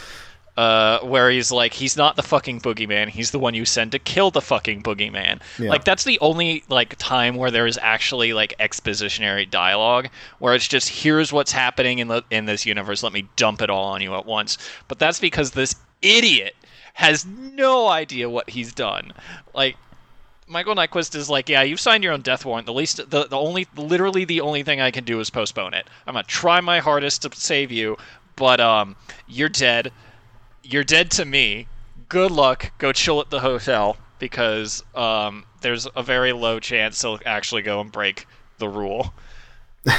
[0.58, 3.10] uh, where he's like, he's not the fucking boogeyman.
[3.10, 5.42] He's the one you send to kill the fucking boogeyman.
[5.60, 5.70] Yeah.
[5.70, 10.68] Like that's the only like time where there is actually like expositionary dialogue, where it's
[10.68, 13.04] just here's what's happening in the in this universe.
[13.04, 14.58] Let me dump it all on you at once.
[14.88, 16.56] But that's because this idiot
[16.94, 19.12] has no idea what he's done.
[19.54, 19.76] Like
[20.48, 22.68] Michael Nyqvist is like, yeah, you've signed your own death warrant.
[22.68, 25.88] The least, the, the only, literally the only thing I can do is postpone it.
[26.06, 27.98] I'm gonna try my hardest to save you,
[28.36, 28.96] but um,
[29.28, 29.92] you're dead.
[30.66, 31.68] You're dead to me.
[32.10, 32.72] Good luck.
[32.78, 37.80] Go chill at the hotel because um, there's a very low chance he'll actually go
[37.80, 39.14] and break the rule.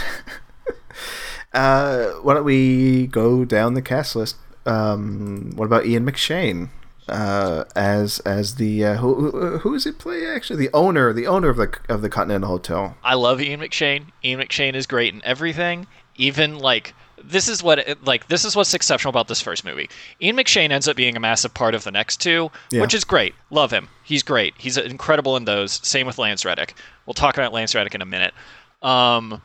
[1.57, 4.37] Uh, why don't we go down the cast list?
[4.67, 6.69] Um, what about Ian McShane
[7.09, 11.27] uh, as as the uh, who, who who is he play actually the owner the
[11.27, 12.99] owner of the of the Continental Hotel?
[13.03, 14.09] I love Ian McShane.
[14.23, 15.87] Ian McShane is great in everything.
[16.17, 19.89] Even like this is what it, like this is what's exceptional about this first movie.
[20.21, 22.81] Ian McShane ends up being a massive part of the next two, Yeah.
[22.83, 23.35] which is great.
[23.51, 23.89] Love him.
[24.05, 24.55] He's great.
[24.59, 25.73] He's incredible in those.
[25.87, 26.75] Same with Lance Reddick.
[27.07, 28.35] We'll talk about Lance Reddick in a minute.
[28.83, 29.41] Um,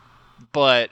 [0.51, 0.89] but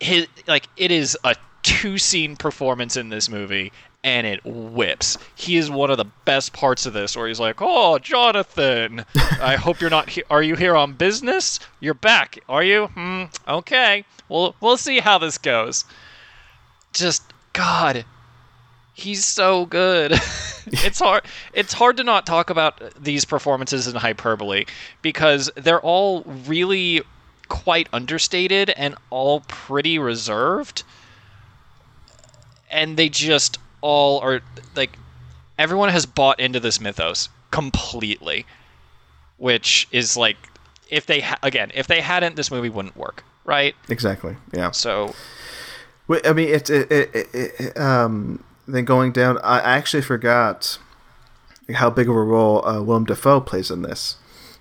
[0.00, 5.18] his like it is a two scene performance in this movie and it whips.
[5.34, 9.04] He is one of the best parts of this where he's like, "Oh, Jonathan,
[9.40, 11.60] I hope you're not he- are you here on business?
[11.80, 12.86] You're back, are you?
[12.86, 14.04] Hmm, okay.
[14.28, 15.84] Well, we'll see how this goes."
[16.92, 18.04] Just god,
[18.94, 20.12] he's so good.
[20.66, 24.66] it's hard it's hard to not talk about these performances in hyperbole
[25.02, 27.02] because they're all really
[27.48, 30.84] quite understated and all pretty reserved
[32.70, 34.40] and they just all are
[34.76, 34.98] like
[35.58, 38.46] everyone has bought into this mythos completely,
[39.38, 40.36] which is like
[40.88, 43.74] if they ha- again if they hadn't, this movie wouldn't work, right?
[43.88, 44.36] Exactly.
[44.52, 44.70] Yeah.
[44.72, 45.14] So
[46.24, 48.44] I mean, it's it, it, it, um.
[48.66, 50.78] Then going down, I actually forgot
[51.74, 54.16] how big of a role uh, Willem Dafoe plays in this.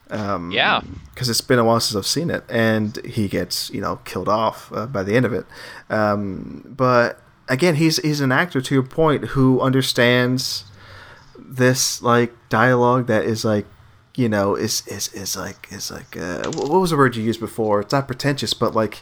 [0.09, 0.81] Um, yeah,
[1.13, 4.27] because it's been a while since I've seen it, and he gets you know killed
[4.27, 5.45] off uh, by the end of it.
[5.91, 10.63] Um, but again, he's he's an actor to your point who understands
[11.37, 13.65] this like dialogue that is like
[14.15, 17.39] you know is is is like is like uh, what was the word you used
[17.39, 17.81] before?
[17.81, 19.01] It's not pretentious, but like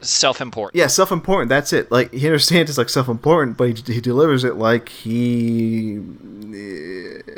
[0.00, 0.76] self-important.
[0.78, 1.48] yeah, self-important.
[1.48, 1.90] That's it.
[1.90, 6.00] Like he understands it's like self-important, but he, he delivers it like he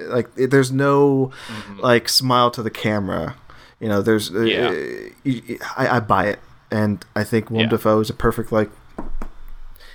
[0.08, 1.30] like there's no
[1.78, 3.36] like smile to the camera.
[3.80, 4.70] You know, there's uh, Yeah.
[5.24, 7.70] you- I, I buy it, and I think Willem Yeah.
[7.70, 8.70] Dafoe is a perfect like.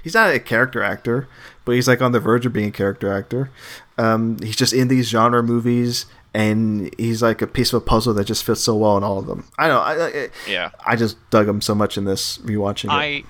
[0.04, 1.28] He's not a character actor,
[1.66, 3.50] but he's like on the verge of being a character actor.
[3.98, 8.14] Um, he's just in these genre movies, and he's like a piece of a puzzle
[8.16, 9.46] that just fits so well in all of them.
[9.58, 9.80] I know.
[9.80, 10.72] I, I, Yeah.
[10.86, 12.92] I just dug him so much in this rewatching it.
[12.92, 13.24] I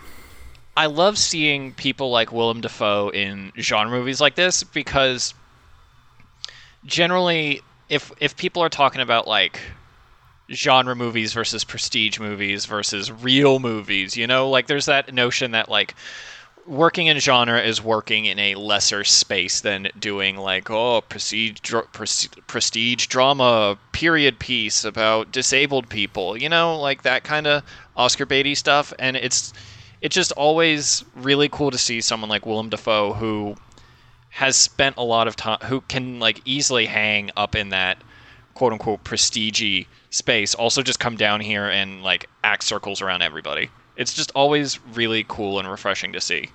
[0.75, 5.36] I love seeing people like Willem Dafoe in genre movies like this because
[6.86, 9.59] generally if if people are talking about like
[10.51, 15.69] genre movies versus prestige movies versus real movies, you know, like there's that notion that
[15.69, 15.93] like
[16.65, 21.60] working in genre is working in a lesser space than doing like oh prestige
[22.47, 27.63] prestige drama period piece about disabled people you know like that kind of
[27.95, 28.93] oscar beatty stuff.
[28.99, 29.54] And it's
[30.02, 33.56] it's just always really cool to see someone like willem dafoe who
[34.30, 37.97] has spent a lot of time who can like easily hang up in that
[38.54, 43.69] quote unquote prestige space also just come down here and like act circles around everybody
[43.95, 46.49] it's just always really cool and refreshing to see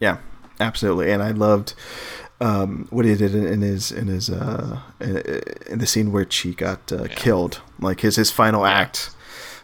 [0.00, 0.18] Yeah,
[0.60, 1.10] absolutely.
[1.12, 1.74] And I loved
[2.42, 6.92] um, what he did in, his in his uh, in, the scene where she got
[6.92, 9.10] uh, killed, like his his final act.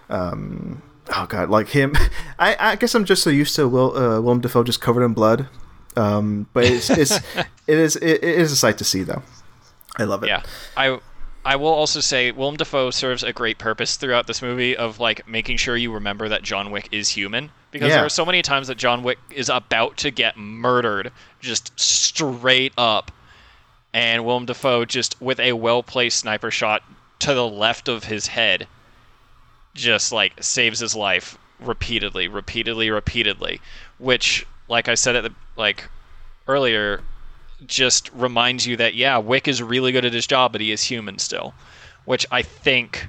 [0.09, 0.83] Um,
[1.15, 1.97] oh god, like him.
[2.39, 5.13] I, I guess I'm just so used to Will uh, Willem Dafoe just covered in
[5.13, 5.49] blood.
[5.97, 9.23] Um, but it's, it's it is it, it is a sight to see though.
[9.97, 10.29] I love it.
[10.29, 10.43] Yeah,
[10.77, 11.01] I
[11.45, 15.27] I will also say Willem Dafoe serves a great purpose throughout this movie of like
[15.27, 17.97] making sure you remember that John Wick is human because Yeah.
[17.97, 22.73] there are so many times that John Wick is about to get murdered just straight
[22.77, 23.11] up,
[23.95, 26.83] and Willem Dafoe just with a well placed sniper shot
[27.21, 28.67] to the left of his head,
[29.75, 33.61] just like saves his life repeatedly, repeatedly, repeatedly,
[33.99, 35.85] which like I said at the like
[36.47, 37.03] earlier
[37.67, 40.83] just reminds you that yeah, Wick is really good at his job, but he is
[40.83, 41.55] human still,
[42.05, 43.09] which I think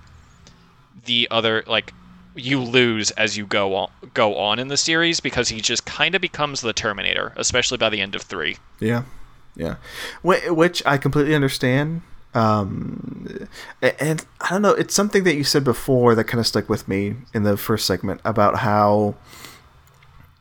[1.05, 1.93] the other like
[2.35, 6.15] you lose as you go on go on in the series because he just kind
[6.15, 8.57] of becomes the Terminator, especially by the end of three.
[8.79, 9.03] Yeah,
[9.55, 9.75] yeah.
[10.21, 12.01] Wh- Which I completely understand.
[12.35, 13.47] Um,
[13.81, 14.73] and I don't know.
[14.73, 17.87] It's something that you said before that kind of stuck with me in the first
[17.87, 19.15] segment about how,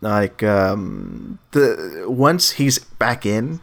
[0.02, 3.60] like, um, the once he's back in,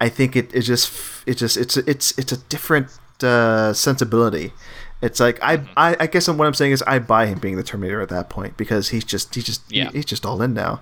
[0.00, 0.92] I think it, it just
[1.26, 2.88] it just it's it's it's a different
[3.22, 4.52] uh, sensibility.
[5.00, 7.62] It's like I, I I guess what I'm saying is I buy him being the
[7.62, 9.90] Terminator at that point because he's just he's just Yeah.
[9.92, 10.80] he's just all in now,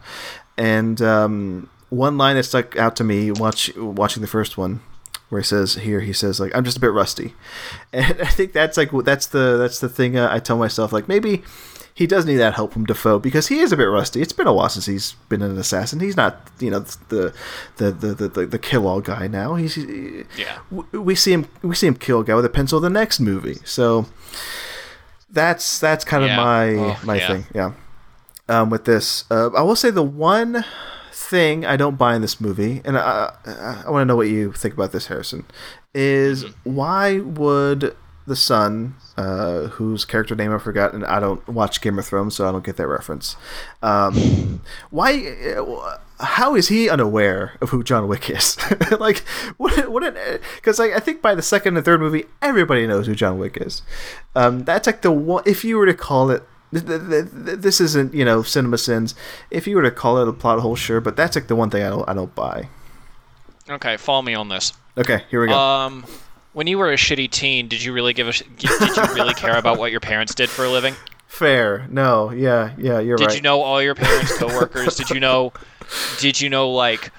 [0.56, 4.80] and um, one line that stuck out to me watch watching the first one
[5.28, 7.34] where he says here he says like I'm just a bit rusty,
[7.92, 11.08] and I think that's like that's the that's the thing uh, I tell myself like
[11.08, 11.42] maybe
[11.96, 14.20] he does need that help from Dafoe because he is a bit rusty.
[14.20, 15.98] It's been a while since he's been an assassin.
[16.00, 17.32] He's not you know the
[17.78, 19.54] the the the, the, the kill all guy now.
[19.54, 19.76] He's
[20.36, 20.58] Yeah.
[20.92, 23.58] we see him we see him kill a guy with a pencil the next movie.
[23.64, 24.06] So
[25.30, 27.26] that's that's kind of my Oh, my yeah.
[27.28, 27.44] thing.
[27.54, 27.72] Yeah.
[28.48, 30.64] Um, with this, uh, I will say the one
[31.12, 34.28] thing I don't buy in this movie, and I, I, I want to know what
[34.28, 35.44] you think about this, Harrison,
[35.94, 36.74] is Mm-hmm.
[36.74, 37.96] why would
[38.26, 42.34] the son, uh, whose character name I forgot, and I don't watch Game of Thrones,
[42.34, 43.36] so I don't get that reference.
[43.82, 44.60] Um,
[44.90, 45.26] why?
[45.56, 48.56] uh, How is he unaware of who John Wick is?
[49.00, 49.18] like,
[49.58, 49.90] what?
[49.90, 50.16] What?
[50.56, 53.58] Because like, I think by the second and third movie, everybody knows who John Wick
[53.60, 53.82] is.
[54.34, 55.42] Um, that's like the one.
[55.46, 56.42] If you were to call it.
[56.72, 59.14] th- th- th- th- This isn't, you know, cinema sins.
[59.50, 61.70] If you were to call it a plot hole, sure, but that's like the one
[61.70, 62.68] thing I don't, I don't buy.
[63.70, 64.72] Okay, follow me on this.
[64.98, 65.58] Okay, here we go.
[65.58, 66.04] Um,
[66.56, 69.34] when you were a shitty teen, did you really give a sh- did you really
[69.34, 70.94] care about what your parents did for a living?
[71.26, 71.86] Fair.
[71.90, 72.30] No.
[72.30, 72.70] Yeah.
[72.78, 72.98] Yeah.
[72.98, 73.36] You're Did right.
[73.36, 74.94] you know all your parents' coworkers?
[74.96, 75.52] did you know?
[76.18, 77.12] Did you know like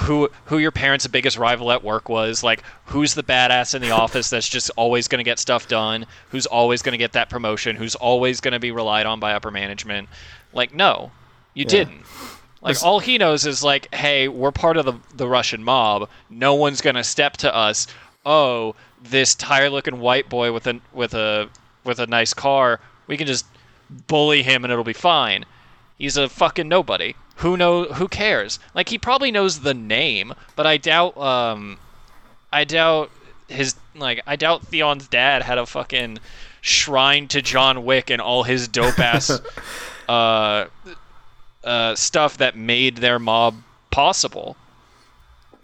[0.00, 2.42] who who your parents' biggest rival at work was?
[2.42, 6.04] Like who's the badass in the office that's just always going to get stuff done?
[6.30, 7.76] Who's always going to get that promotion?
[7.76, 10.08] Who's always going to be relied on by upper management?
[10.52, 11.12] Like no,
[11.54, 11.68] you Yeah.
[11.70, 12.02] didn't.
[12.62, 16.08] Like all he knows is like, hey, we're part of the the Russian mob.
[16.30, 17.86] No one's gonna step to us.
[18.24, 21.48] Oh, this tired-looking white boy with a with a
[21.84, 22.80] with a nice car.
[23.06, 23.46] We can just
[24.06, 25.44] bully him and it'll be fine.
[25.98, 27.14] He's a fucking nobody.
[27.36, 27.84] Who know?
[27.84, 28.58] Who cares?
[28.74, 31.16] Like he probably knows the name, but I doubt.
[31.16, 31.78] Um,
[32.52, 33.10] I doubt
[33.48, 34.22] his like.
[34.26, 36.18] I doubt Theon's dad had a fucking
[36.60, 39.40] shrine to John Wick and all his dope ass
[40.08, 40.66] uh,
[41.64, 43.56] uh, stuff that made their mob
[43.90, 44.56] possible.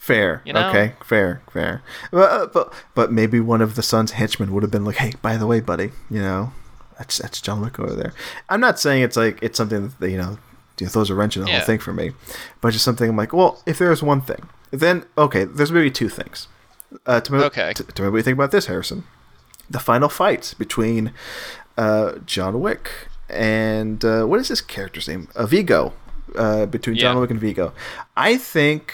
[0.09, 0.43] Fair.
[0.45, 0.69] You know?
[0.71, 0.95] Okay.
[1.05, 1.41] Fair.
[1.53, 1.83] Fair.
[2.11, 5.13] But, uh, but but maybe one of the son's henchmen would have been like, "Hey,
[5.23, 6.53] by the way, buddy, you know,
[6.99, 8.13] that's that's John Wick over there."
[8.49, 10.39] I'm not saying it's like it's something that you know,
[10.79, 11.59] you know throws a wrench in the Yeah.
[11.59, 12.13] whole thing for me,
[12.61, 16.09] but just something I'm like, well, if there's one thing, then okay, there's maybe two
[16.09, 16.49] things.
[17.05, 17.75] Uh, to, Okay.
[17.75, 19.05] To, to maybe what you think about this, Harrison,
[19.69, 21.13] the final fight between
[21.77, 22.91] uh, John Wick
[23.29, 25.29] and uh, what is this character's name?
[25.37, 25.93] Uh, Viggo.
[26.35, 27.73] Uh, between John Wick and Viggo,
[28.15, 28.93] I think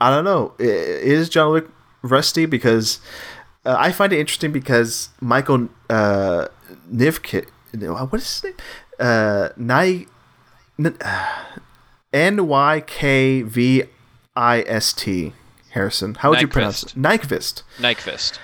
[0.00, 0.54] I don't know.
[0.58, 1.66] Is John Wick
[2.02, 2.46] rusty?
[2.46, 3.00] Because
[3.64, 6.48] uh, I find it interesting because Michael uh,
[6.92, 7.46] Nivkit,
[8.10, 8.54] what is his name?
[8.98, 10.06] Uh, Ny,
[12.12, 13.82] N Y K V
[14.36, 15.32] I S T.
[15.72, 16.94] Harrison, how would you pronounce it?
[16.96, 17.62] Nyquist.
[17.76, 18.38] Nyquist.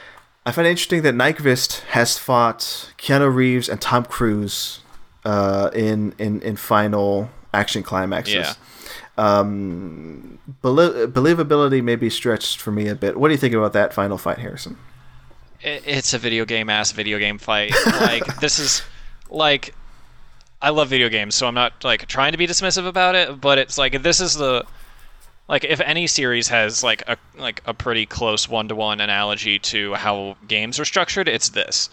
[0.45, 4.81] I find it interesting that Nyquist has fought Keanu Reeves and Tom Cruise
[5.25, 8.35] uh, in, in in final action climaxes.
[8.35, 8.53] Yeah.
[9.17, 13.17] Um, belie- believability may be stretched for me a bit.
[13.17, 14.77] What do you think about that final fight, Harrison?
[15.61, 17.73] It's a video game ass video game fight.
[17.87, 18.83] Like this is
[19.31, 19.75] like
[20.61, 23.59] I love video games, so I'm not like trying to be dismissive about it, but
[23.59, 24.65] it's like this is the
[25.49, 30.37] like if any series has like a like a pretty close one-to-one analogy to how
[30.49, 31.89] games are structured, it's this.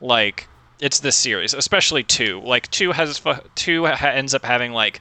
[0.00, 0.46] Like
[0.80, 2.42] it's this series, especially 2.
[2.44, 3.20] Like 2 has
[3.54, 5.00] 2 ha- ends up having like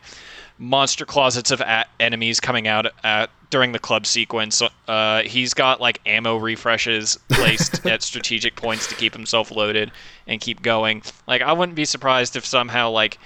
[0.58, 4.62] monster closets of a- enemies coming out at during the club sequence.
[4.88, 9.92] Uh, he's got like ammo refreshes placed at strategic points to keep himself loaded
[10.28, 11.02] and keep going.
[11.28, 13.18] Like I wouldn't be surprised if somehow like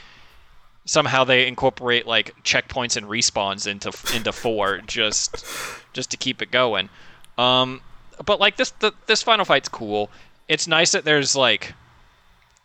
[0.86, 5.46] somehow they incorporate like checkpoints and respawns into into four just
[5.94, 6.90] just to keep it going.
[7.38, 7.82] Um,
[8.26, 10.10] but like this the, this final fight's cool.
[10.48, 11.74] It's nice that there's like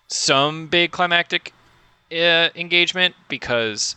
[0.09, 1.53] some big climactic
[2.11, 3.97] uh, engagement because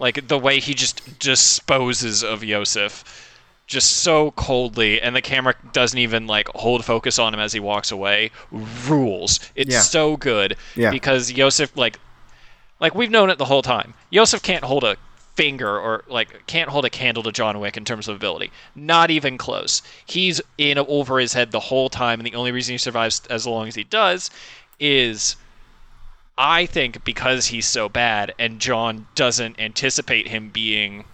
[0.00, 3.04] like the way he just disposes of Iosef
[3.66, 7.60] just so coldly and the camera doesn't even like hold focus on him as he
[7.60, 8.30] walks away
[8.88, 9.80] rules it's Yeah.
[9.80, 10.90] so good Yeah.
[10.90, 12.00] because Iosef like
[12.80, 14.96] like we've known it the whole time Iosef can't hold a
[15.36, 19.10] finger or like can't hold a candle to John Wick in terms of ability not
[19.10, 22.78] even close he's in over his head the whole time and the only reason he
[22.78, 24.30] survives as long as he does
[24.80, 25.36] is
[26.42, 31.04] I think because he's so bad and John doesn't anticipate him being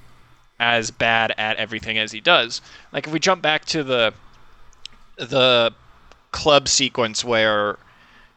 [0.61, 2.61] as bad at everything as he does.
[2.93, 4.15] Like if we jump back to the
[5.17, 5.73] the
[6.31, 7.77] club sequence where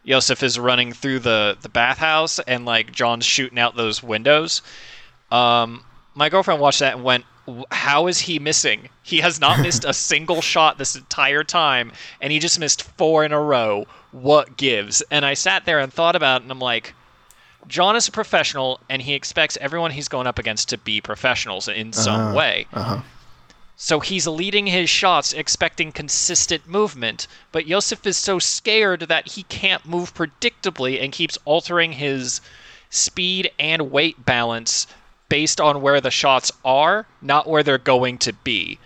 [0.03, 4.63] Iosef is running through the the bathhouse and like John's shooting out those windows.
[5.29, 5.85] Um,
[6.15, 7.25] my girlfriend watched that and went,
[7.71, 8.89] "How is he missing?
[9.03, 13.23] He has not missed a single shot this entire time, and he just missed four
[13.23, 13.85] in a row.
[14.11, 16.93] What gives?" And I sat there and thought about it, and I'm like,
[17.67, 21.67] John is a professional, and he expects everyone he's going up against to be professionals
[21.67, 22.35] in some Uh-huh.
[22.35, 22.67] way.
[22.73, 23.01] Uh-huh.
[23.75, 29.43] So he's leading his shots, expecting consistent movement, but Iosef is so scared that he
[29.43, 32.41] can't move predictably and keeps altering his
[32.89, 34.85] speed and weight balance
[35.29, 38.79] based on where the shots are, not where they're going to be.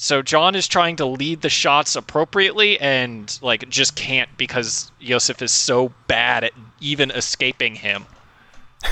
[0.00, 5.42] So John is trying to lead the shots appropriately and like just can't because Iosef
[5.42, 8.06] is so bad at even escaping him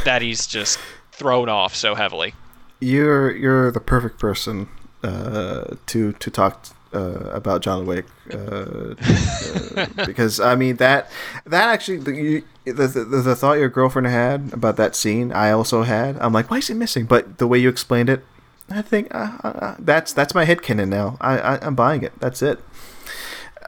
[0.04, 0.80] that he's just
[1.12, 2.34] thrown off so heavily.
[2.80, 4.68] You're you're the perfect person
[5.04, 11.08] uh, to to talk uh, about John Wick uh, uh, because I mean that
[11.44, 15.52] that actually the, you, the, the the thought your girlfriend had about that scene I
[15.52, 16.18] also had.
[16.18, 17.06] I'm like, why is he missing?
[17.06, 18.24] But the way you explained it,
[18.70, 21.16] I think uh, uh, uh, that's that's my headcanon now.
[21.20, 22.12] I, I I'm buying it.
[22.18, 22.58] That's it.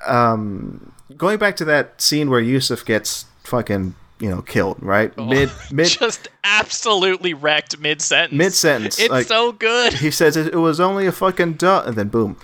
[0.07, 5.51] Um, going back to that scene where Yusuf gets fucking you know killed right mid
[5.73, 8.37] mid just absolutely wrecked mid sentence.
[8.37, 9.95] Mid sentence, It's like- so good.
[9.95, 12.37] he says it, it was only a fucking duh, and then boom.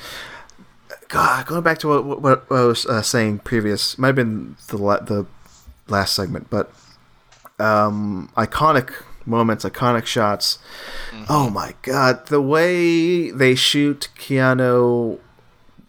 [1.08, 4.56] God, going back to what what, what I was uh, saying previous, might have been
[4.68, 5.26] the la- the
[5.88, 6.72] last segment, but
[7.58, 8.92] um, iconic
[9.26, 10.58] moments, iconic shots.
[11.28, 15.18] Oh my god, the way they shoot Keanu,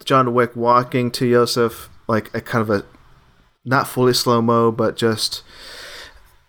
[0.04, 2.84] John Wick walking to Iosef like a kind of a
[3.64, 5.42] not fully slow mo, but just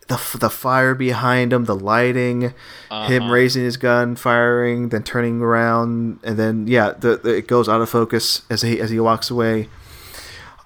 [0.08, 2.54] the the fire behind him, the lighting, him
[2.92, 3.30] Uh-huh.
[3.32, 7.82] raising his gun, firing, then turning around, and then yeah, the, the it goes out
[7.82, 9.68] of focus as he as he walks away.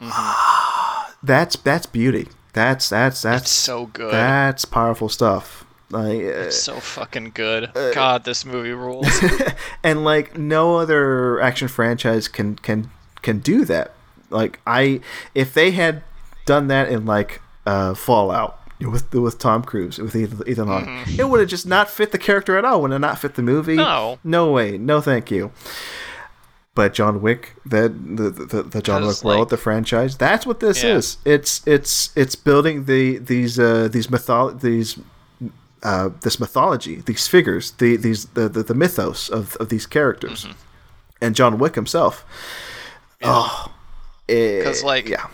[0.02, 2.28] Ah, that's that's beauty.
[2.54, 4.12] That's that's that's It's so good.
[4.14, 5.61] That's powerful stuff.
[5.92, 7.72] Like, uh, so fucking good.
[7.94, 9.08] God, this movie rules.
[9.84, 12.90] and like no other action franchise can can
[13.22, 13.94] can do that.
[14.30, 15.02] Like I,
[15.36, 16.04] if they had
[16.46, 20.88] done that in like uh, Fallout with with Tom Cruise with Ethan, Ethan Hawke,
[21.20, 22.82] it would have just not fit the character at all.
[22.82, 23.76] Would have not fit the movie.
[23.76, 24.20] No.
[24.24, 25.52] no way, no thank you.
[26.74, 30.62] But John Wick, the the the, the John Wick world, like- the franchise, that's what
[30.62, 30.96] this Yeah.
[30.96, 31.18] is.
[31.26, 34.98] It's it's it's building the these uh, these mythol these
[35.84, 40.44] uh, this mythology, these figures, the these the, the, the mythos of, of these characters,
[40.46, 40.52] Mm-hmm.
[41.22, 42.26] and John Wick himself.
[43.24, 43.72] Oh,
[44.28, 45.28] Because like, yeah,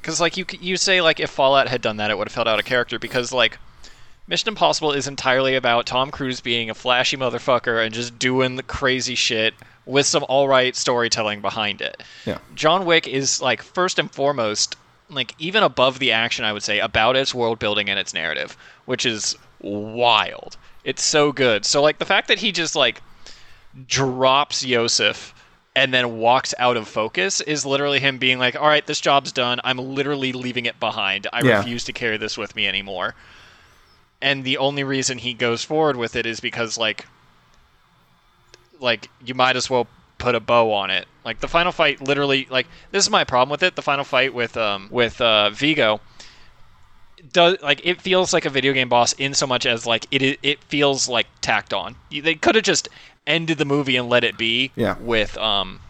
[0.00, 2.48] because like you you say like if Fallout had done that, it would have felt
[2.48, 2.98] out of character.
[2.98, 3.58] Because like,
[4.26, 8.62] Mission Impossible is entirely about Tom Cruise being a flashy motherfucker and just doing the
[8.62, 9.54] crazy shit
[9.86, 12.02] with some all right storytelling behind it.
[12.26, 14.76] yeah, John Wick is like first and foremost,
[15.08, 18.54] like even above the action, I would say, about its world building and its narrative,
[18.84, 20.56] which is wild.
[20.84, 21.64] It's so good.
[21.64, 23.02] So like the fact that he just like
[23.86, 25.32] drops Iosef
[25.76, 29.30] and then walks out of focus is literally him being like, "All right, this job's
[29.32, 29.60] done.
[29.64, 31.26] I'm literally leaving it behind.
[31.32, 31.58] I Yeah.
[31.58, 33.14] refuse to carry this with me anymore."
[34.20, 37.06] And the only reason he goes forward with it is because like
[38.80, 39.86] like you might as well
[40.18, 41.06] put a bow on it.
[41.24, 43.76] Like the final fight literally like this is my problem with it.
[43.76, 46.00] The final fight with um with uh Viggo
[47.32, 50.22] does like it feels like a video game boss in so much as like it
[50.22, 51.96] it, it feels like tacked on.
[52.10, 52.88] They could have just
[53.26, 54.96] ended the movie and let it be Yeah.
[55.00, 55.80] with um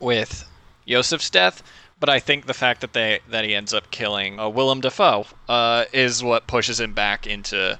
[0.00, 0.48] with
[0.86, 1.62] Iosef's death,
[1.98, 5.26] but I think the fact that they that he ends up killing uh, Willem Dafoe
[5.48, 7.78] uh, is what pushes him back into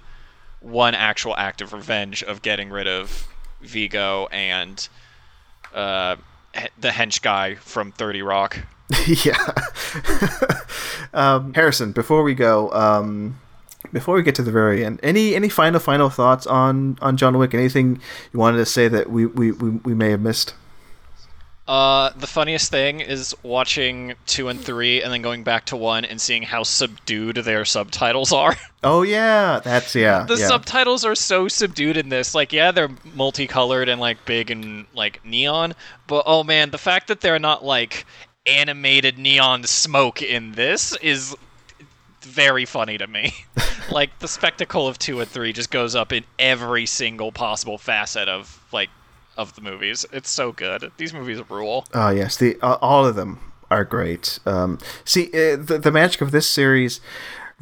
[0.61, 3.29] one actual act of revenge of getting rid of
[3.61, 4.89] Viggo and
[5.75, 6.17] uh,
[6.79, 8.59] the hench guy from Thirty Rock.
[9.07, 9.53] yeah.
[11.15, 13.39] um, Harrison, before we go, um,
[13.93, 17.39] before we get to the very end, any any final final thoughts on on John
[17.39, 17.55] Wick?
[17.55, 18.01] Anything
[18.33, 20.55] you wanted to say that we we, we, we may have missed?
[21.67, 26.05] Uh, the funniest thing is watching two and three, and then going back to one
[26.05, 28.55] and seeing how subdued their subtitles are.
[28.87, 30.25] Oh yeah, that's yeah.
[30.25, 30.47] the yeah.
[30.47, 32.35] subtitles are so subdued in this.
[32.35, 35.73] Like, yeah, they're multicolored and like big and like neon,
[36.07, 38.05] but oh man, the fact that they're not like
[38.47, 41.35] animated neon smoke in this is
[42.23, 43.33] very funny to me.
[43.91, 48.29] like the spectacle of two and three just goes up in every single possible facet
[48.29, 48.91] of like
[49.37, 50.05] of the movies.
[50.13, 50.91] It's so good.
[50.97, 51.87] These movies rule.
[51.95, 53.41] Oh yes, the uh, all of them
[53.71, 54.39] are great.
[54.47, 57.01] Um, see, uh, the the magic of this series,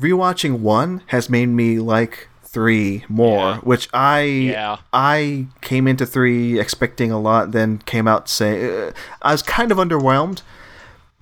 [0.01, 3.57] rewatching one has made me like three more, Yeah.
[3.59, 4.77] which I Yeah.
[4.93, 9.73] I came into three expecting a lot, then came out saying uh, I was kind
[9.73, 10.43] of underwhelmed,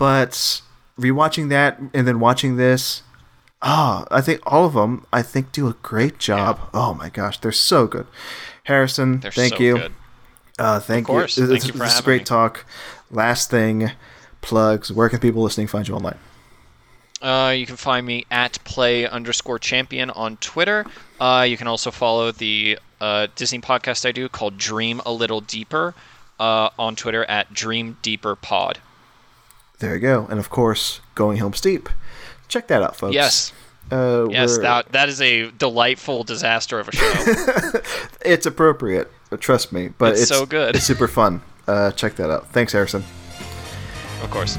[0.01, 0.63] but
[0.99, 3.03] rewatching that and then watching this.
[3.61, 5.05] Ah, I think all of them.
[5.13, 6.59] I think do a great job.
[6.73, 8.07] Oh my gosh, they're so good.
[8.63, 9.77] Harrison, They're thank so you.
[9.77, 9.93] good.
[10.57, 11.37] Uh, thank course.
[11.37, 11.45] you.
[11.45, 12.25] Thank This, you for this is great me.
[12.25, 12.65] talk.
[13.11, 13.91] Last thing,
[14.41, 14.91] plugs.
[14.91, 16.17] Where can people listening find you online?
[17.21, 20.83] Uh, you can find me at play underscore champion on Twitter.
[21.19, 25.41] Uh, you can also follow the uh, Disney podcast I do called Dream a Little
[25.41, 25.93] Deeper
[26.39, 28.79] uh, on Twitter at Dream Deeper Pod.
[29.81, 30.27] There you go.
[30.29, 31.89] And of course, Going Home Steep.
[32.47, 33.13] Check that out, folks.
[33.15, 33.51] Yes,
[33.91, 37.81] Uh, yes, we're- that that is a delightful disaster of a show.
[38.25, 39.11] it's appropriate.
[39.39, 39.89] Trust me.
[39.97, 40.75] But It's it's, so good.
[40.75, 41.41] It's super fun.
[41.67, 42.47] Uh, check that out.
[42.51, 43.03] Thanks, Harrison.
[44.21, 44.57] of course.